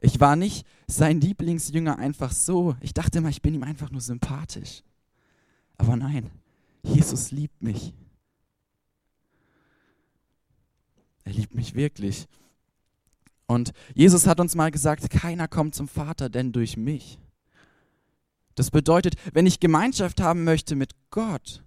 Ich 0.00 0.20
war 0.20 0.36
nicht 0.36 0.66
sein 0.86 1.20
Lieblingsjünger 1.20 1.98
einfach 1.98 2.32
so. 2.32 2.76
Ich 2.80 2.94
dachte 2.94 3.18
immer, 3.18 3.28
ich 3.28 3.42
bin 3.42 3.54
ihm 3.54 3.64
einfach 3.64 3.90
nur 3.90 4.00
sympathisch. 4.00 4.82
Aber 5.76 5.96
nein, 5.96 6.30
Jesus 6.82 7.32
liebt 7.32 7.60
mich. 7.62 7.92
Er 11.24 11.32
liebt 11.32 11.54
mich 11.54 11.74
wirklich. 11.74 12.26
Und 13.46 13.72
Jesus 13.94 14.26
hat 14.26 14.40
uns 14.40 14.54
mal 14.54 14.70
gesagt, 14.70 15.10
keiner 15.10 15.48
kommt 15.48 15.74
zum 15.74 15.88
Vater, 15.88 16.30
denn 16.30 16.52
durch 16.52 16.76
mich. 16.76 17.18
Das 18.54 18.70
bedeutet, 18.70 19.16
wenn 19.32 19.46
ich 19.46 19.60
Gemeinschaft 19.60 20.20
haben 20.20 20.44
möchte 20.44 20.76
mit 20.76 20.92
Gott, 21.10 21.62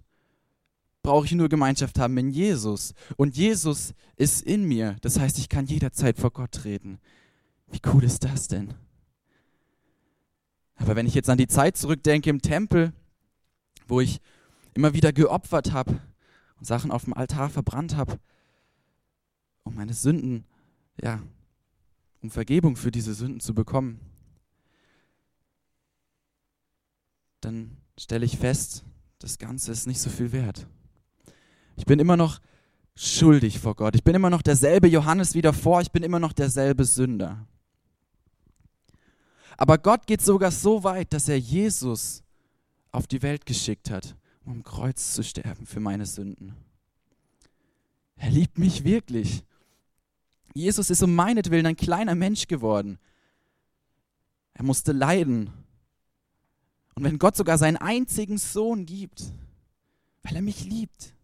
brauche 1.06 1.26
ich 1.26 1.32
nur 1.32 1.48
Gemeinschaft 1.48 2.00
haben 2.00 2.14
mit 2.14 2.34
Jesus. 2.34 2.92
Und 3.16 3.36
Jesus 3.36 3.94
ist 4.16 4.42
in 4.42 4.64
mir. 4.64 4.96
Das 5.02 5.20
heißt, 5.20 5.38
ich 5.38 5.48
kann 5.48 5.64
jederzeit 5.66 6.18
vor 6.18 6.32
Gott 6.32 6.50
treten. 6.50 6.98
Wie 7.68 7.80
cool 7.86 8.02
ist 8.02 8.24
das 8.24 8.48
denn? 8.48 8.74
Aber 10.74 10.96
wenn 10.96 11.06
ich 11.06 11.14
jetzt 11.14 11.30
an 11.30 11.38
die 11.38 11.46
Zeit 11.46 11.76
zurückdenke 11.76 12.28
im 12.28 12.42
Tempel, 12.42 12.92
wo 13.86 14.00
ich 14.00 14.20
immer 14.74 14.94
wieder 14.94 15.12
geopfert 15.12 15.70
habe 15.70 16.00
und 16.58 16.66
Sachen 16.66 16.90
auf 16.90 17.04
dem 17.04 17.14
Altar 17.14 17.50
verbrannt 17.50 17.96
habe, 17.96 18.18
um 19.62 19.76
meine 19.76 19.94
Sünden, 19.94 20.44
ja, 21.00 21.22
um 22.20 22.32
Vergebung 22.32 22.74
für 22.74 22.90
diese 22.90 23.14
Sünden 23.14 23.38
zu 23.38 23.54
bekommen, 23.54 24.00
dann 27.40 27.76
stelle 27.96 28.26
ich 28.26 28.38
fest, 28.38 28.84
das 29.20 29.38
Ganze 29.38 29.70
ist 29.70 29.86
nicht 29.86 30.00
so 30.00 30.10
viel 30.10 30.32
wert. 30.32 30.66
Ich 31.76 31.84
bin 31.84 31.98
immer 31.98 32.16
noch 32.16 32.40
schuldig 32.94 33.58
vor 33.58 33.74
Gott. 33.74 33.94
Ich 33.94 34.02
bin 34.02 34.14
immer 34.14 34.30
noch 34.30 34.42
derselbe 34.42 34.88
Johannes 34.88 35.34
wie 35.34 35.42
davor. 35.42 35.82
Ich 35.82 35.92
bin 35.92 36.02
immer 36.02 36.18
noch 36.18 36.32
derselbe 36.32 36.84
Sünder. 36.84 37.46
Aber 39.56 39.78
Gott 39.78 40.06
geht 40.06 40.22
sogar 40.22 40.50
so 40.50 40.84
weit, 40.84 41.12
dass 41.12 41.28
er 41.28 41.38
Jesus 41.38 42.22
auf 42.92 43.06
die 43.06 43.22
Welt 43.22 43.46
geschickt 43.46 43.90
hat, 43.90 44.16
um 44.44 44.52
am 44.52 44.62
Kreuz 44.62 45.14
zu 45.14 45.22
sterben 45.22 45.66
für 45.66 45.80
meine 45.80 46.06
Sünden. 46.06 46.54
Er 48.16 48.30
liebt 48.30 48.58
mich 48.58 48.84
wirklich. 48.84 49.44
Jesus 50.54 50.88
ist 50.88 51.02
um 51.02 51.14
meinetwillen 51.14 51.66
ein 51.66 51.76
kleiner 51.76 52.14
Mensch 52.14 52.46
geworden. 52.46 52.98
Er 54.54 54.64
musste 54.64 54.92
leiden. 54.92 55.50
Und 56.94 57.04
wenn 57.04 57.18
Gott 57.18 57.36
sogar 57.36 57.58
seinen 57.58 57.76
einzigen 57.76 58.38
Sohn 58.38 58.86
gibt, 58.86 59.24
weil 60.22 60.36
er 60.36 60.42
mich 60.42 60.64
liebt, 60.64 61.14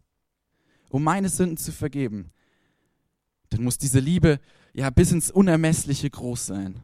um 0.93 1.03
meine 1.03 1.27
Sünden 1.27 1.57
zu 1.57 1.71
vergeben, 1.71 2.29
dann 3.49 3.63
muss 3.63 3.79
diese 3.79 3.99
Liebe 3.99 4.39
ja 4.73 4.91
bis 4.91 5.11
ins 5.11 5.31
Unermessliche 5.31 6.07
groß 6.07 6.45
sein. 6.45 6.79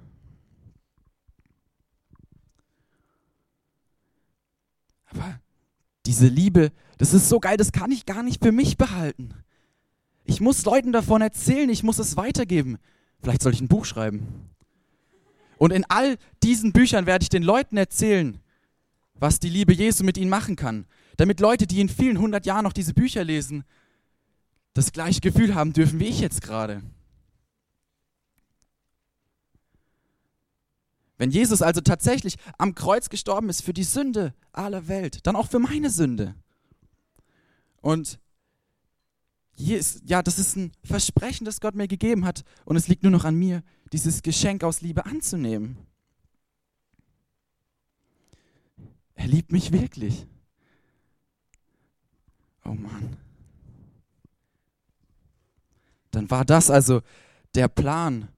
Aber 5.12 5.39
diese 6.08 6.26
Liebe, 6.26 6.72
das 6.98 7.13
ist 7.13 7.30
so 7.30 7.39
geil, 7.39 7.56
das 7.56 7.72
kann 7.72 7.91
ich 7.91 8.08
gar 8.08 8.24
nicht 8.24 8.43
für 8.43 8.52
mich 8.52 8.78
behalten. 8.78 9.36
Ich 10.26 10.41
muss 10.41 10.65
Leuten 10.65 10.91
davon 10.91 11.22
erzählen, 11.22 11.69
ich 11.69 11.84
muss 11.84 12.00
es 12.00 12.17
weitergeben. 12.17 12.80
Vielleicht 13.22 13.43
soll 13.43 13.54
ich 13.54 13.62
ein 13.62 13.67
Buch 13.67 13.86
schreiben. 13.86 14.50
Und 15.60 15.72
in 15.72 15.86
all 15.88 16.17
diesen 16.41 16.74
Büchern 16.74 17.06
werde 17.06 17.22
ich 17.22 17.30
den 17.30 17.43
Leuten 17.43 17.78
erzählen, 17.78 18.39
was 19.13 19.39
die 19.39 19.50
Liebe 19.50 19.74
Jesu 19.74 20.04
mit 20.04 20.17
ihnen 20.17 20.32
machen 20.32 20.56
kann. 20.56 20.88
Damit 21.17 21.39
Leute, 21.39 21.67
die 21.67 21.80
in 21.80 21.89
vielen 21.89 22.17
hundert 22.17 22.48
Jahren 22.48 22.63
noch 22.63 22.74
diese 22.74 22.95
Bücher 22.95 23.24
lesen, 23.24 23.65
das 24.73 24.91
gleiche 24.91 25.21
Gefühl 25.21 25.55
haben 25.55 25.73
dürfen 25.73 25.99
wie 25.99 26.08
ich 26.08 26.19
jetzt 26.19 26.41
gerade. 26.41 26.82
Wenn 31.17 31.32
Jesus 31.32 31.62
also 31.62 31.82
tatsächlich 31.82 32.38
am 32.58 32.75
Kreuz 32.75 33.10
gestorben 33.10 33.49
ist 33.49 33.62
für 33.62 33.73
die 33.73 33.84
Sünde 33.84 34.34
aller 34.53 34.88
Welt, 34.88 35.27
dann 35.27 35.36
auch 35.36 35.49
für 35.49 35.60
meine 35.60 35.89
Sünde. 35.89 36.34
Und 37.82 38.19
hier 39.53 39.77
ist, 39.77 40.01
ja, 40.05 40.23
das 40.23 40.39
ist 40.39 40.55
ein 40.55 40.71
Versprechen, 40.86 41.43
das 41.43 41.60
Gott 41.60 41.75
mir 41.75 41.89
gegeben 41.89 42.23
hat. 42.23 42.45
Und 42.63 42.77
es 42.77 42.88
liegt 42.88 43.03
nur 43.03 43.12
noch 43.12 43.25
an 43.25 43.36
mir, 43.36 43.63
dieses 43.91 44.21
Geschenk 44.21 44.63
aus 44.63 44.79
Liebe 44.79 45.05
anzunehmen. 45.05 45.77
Er 49.15 49.27
liebt 49.27 49.51
mich 49.51 49.73
wirklich. 49.73 50.25
Oh 52.63 52.73
Mann. 52.73 53.17
Dann 56.12 56.30
war 56.30 56.45
das 56.45 56.69
also 56.69 57.02
der 57.56 57.67
Plan, 57.67 58.30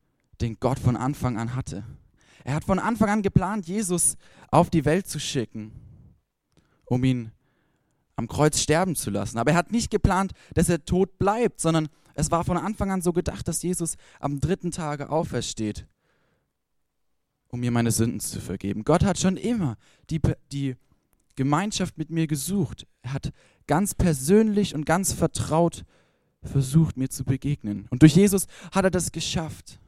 den 0.42 0.60
Gott 0.60 0.80
von 0.80 0.96
Anfang 0.96 1.38
an 1.38 1.56
hatte. 1.56 1.84
Er 2.44 2.56
hat 2.56 2.64
von 2.64 2.80
Anfang 2.80 3.10
an 3.10 3.22
geplant, 3.22 3.68
Jesus 3.68 4.18
auf 4.50 4.70
die 4.70 4.86
Welt 4.86 5.08
zu 5.08 5.20
schicken, 5.20 5.72
um 6.86 7.04
ihn 7.04 7.32
am 8.16 8.28
Kreuz 8.28 8.60
sterben 8.60 8.96
zu 8.96 9.10
lassen. 9.10 9.38
Aber 9.38 9.52
er 9.52 9.58
hat 9.58 9.72
nicht 9.72 9.92
geplant, 9.92 10.34
dass 10.54 10.70
er 10.70 10.84
tot 10.84 11.18
bleibt, 11.18 11.62
sondern 11.62 11.90
es 12.14 12.32
war 12.32 12.44
von 12.44 12.58
Anfang 12.58 12.92
an 12.92 13.02
so 13.02 13.14
gedacht, 13.14 13.48
dass 13.48 13.62
Jesus 13.64 13.96
am 14.20 14.40
dritten 14.40 14.72
Tage 14.72 15.10
aufersteht, 15.10 15.88
um 17.48 17.60
mir 17.60 17.72
meine 17.72 17.92
Sünden 17.92 18.20
zu 18.20 18.42
vergeben. 18.42 18.84
Gott 18.84 19.04
hat 19.04 19.18
schon 19.20 19.38
immer 19.38 19.78
die, 20.10 20.20
die 20.52 20.76
Gemeinschaft 21.36 21.98
mit 21.98 22.10
mir 22.10 22.28
gesucht. 22.28 22.86
Er 23.02 23.14
hat 23.14 23.32
ganz 23.68 23.96
persönlich 23.96 24.76
und 24.76 24.86
ganz 24.86 25.14
vertraut 25.14 25.84
versucht, 26.44 26.98
mir 26.98 27.10
zu 27.10 27.24
begegnen. 27.24 27.88
Und 27.90 28.02
durch 28.02 28.16
Jesus 28.16 28.48
hat 28.72 28.84
er 28.84 28.92
das 28.92 29.12
geschafft. 29.12 29.80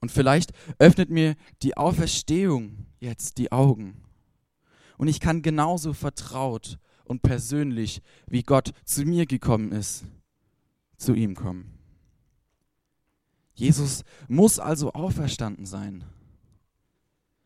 Und 0.00 0.10
vielleicht 0.10 0.52
öffnet 0.78 1.10
mir 1.10 1.36
die 1.62 1.76
Auferstehung 1.76 2.86
jetzt 3.00 3.38
die 3.38 3.52
Augen. 3.52 4.02
Und 4.98 5.08
ich 5.08 5.20
kann 5.20 5.42
genauso 5.42 5.92
vertraut 5.92 6.78
und 7.04 7.22
persönlich, 7.22 8.02
wie 8.26 8.42
Gott 8.42 8.72
zu 8.84 9.04
mir 9.04 9.26
gekommen 9.26 9.72
ist, 9.72 10.04
zu 10.96 11.14
ihm 11.14 11.34
kommen. 11.34 11.78
Jesus 13.54 14.04
muss 14.28 14.58
also 14.58 14.92
auferstanden 14.92 15.66
sein. 15.66 16.04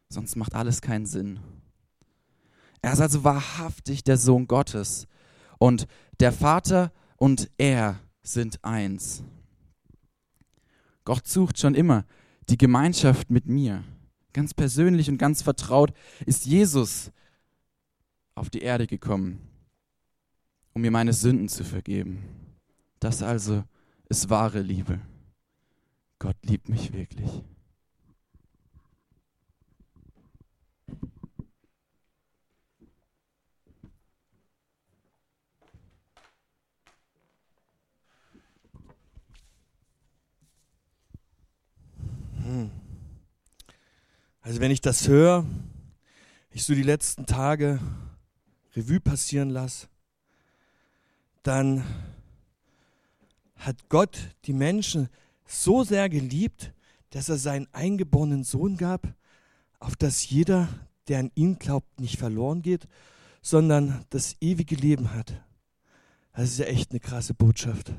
Sonst 0.08 0.36
macht 0.36 0.54
alles 0.54 0.80
keinen 0.80 1.06
Sinn. 1.06 1.40
Er 2.82 2.92
ist 2.92 3.00
also 3.00 3.22
wahrhaftig 3.22 4.02
der 4.02 4.16
Sohn 4.16 4.46
Gottes. 4.46 5.06
Und 5.60 5.86
der 6.20 6.32
Vater 6.32 6.90
und 7.18 7.50
er 7.58 8.00
sind 8.22 8.64
eins. 8.64 9.22
Gott 11.04 11.28
sucht 11.28 11.58
schon 11.58 11.74
immer 11.74 12.06
die 12.48 12.56
Gemeinschaft 12.56 13.30
mit 13.30 13.46
mir. 13.46 13.84
Ganz 14.32 14.54
persönlich 14.54 15.10
und 15.10 15.18
ganz 15.18 15.42
vertraut 15.42 15.92
ist 16.24 16.46
Jesus 16.46 17.12
auf 18.34 18.48
die 18.48 18.62
Erde 18.62 18.86
gekommen, 18.86 19.38
um 20.72 20.80
mir 20.80 20.90
meine 20.90 21.12
Sünden 21.12 21.50
zu 21.50 21.62
vergeben. 21.62 22.24
Das 22.98 23.22
also 23.22 23.62
ist 24.08 24.30
wahre 24.30 24.62
Liebe. 24.62 24.98
Gott 26.18 26.36
liebt 26.42 26.70
mich 26.70 26.94
wirklich. 26.94 27.42
Also 44.40 44.61
wenn 44.61 44.70
ich 44.70 44.80
das 44.80 45.07
höre, 45.07 45.44
ich 46.51 46.64
so 46.64 46.74
die 46.74 46.82
letzten 46.82 47.26
Tage 47.26 47.78
Revue 48.74 49.01
passieren 49.01 49.51
lasse, 49.51 49.88
dann 51.42 51.84
hat 53.57 53.88
Gott 53.88 54.18
die 54.46 54.53
Menschen 54.53 55.09
so 55.46 55.84
sehr 55.84 56.09
geliebt, 56.09 56.72
dass 57.11 57.28
er 57.28 57.38
seinen 57.38 57.68
eingeborenen 57.72 58.44
Sohn 58.44 58.76
gab, 58.76 59.14
auf 59.78 59.96
das 59.96 60.28
jeder, 60.28 60.68
der 61.09 61.20
an 61.20 61.30
ihn 61.34 61.59
glaubt, 61.59 62.01
nicht 62.01 62.18
verloren 62.18 62.62
geht, 62.62 62.86
sondern 63.42 64.05
das 64.11 64.36
ewige 64.40 64.76
Leben 64.76 65.14
hat. 65.14 65.42
Das 66.32 66.51
ist 66.51 66.59
ja 66.59 66.66
echt 66.66 66.90
eine 66.90 67.01
krasse 67.01 67.34
Botschaft. 67.34 67.92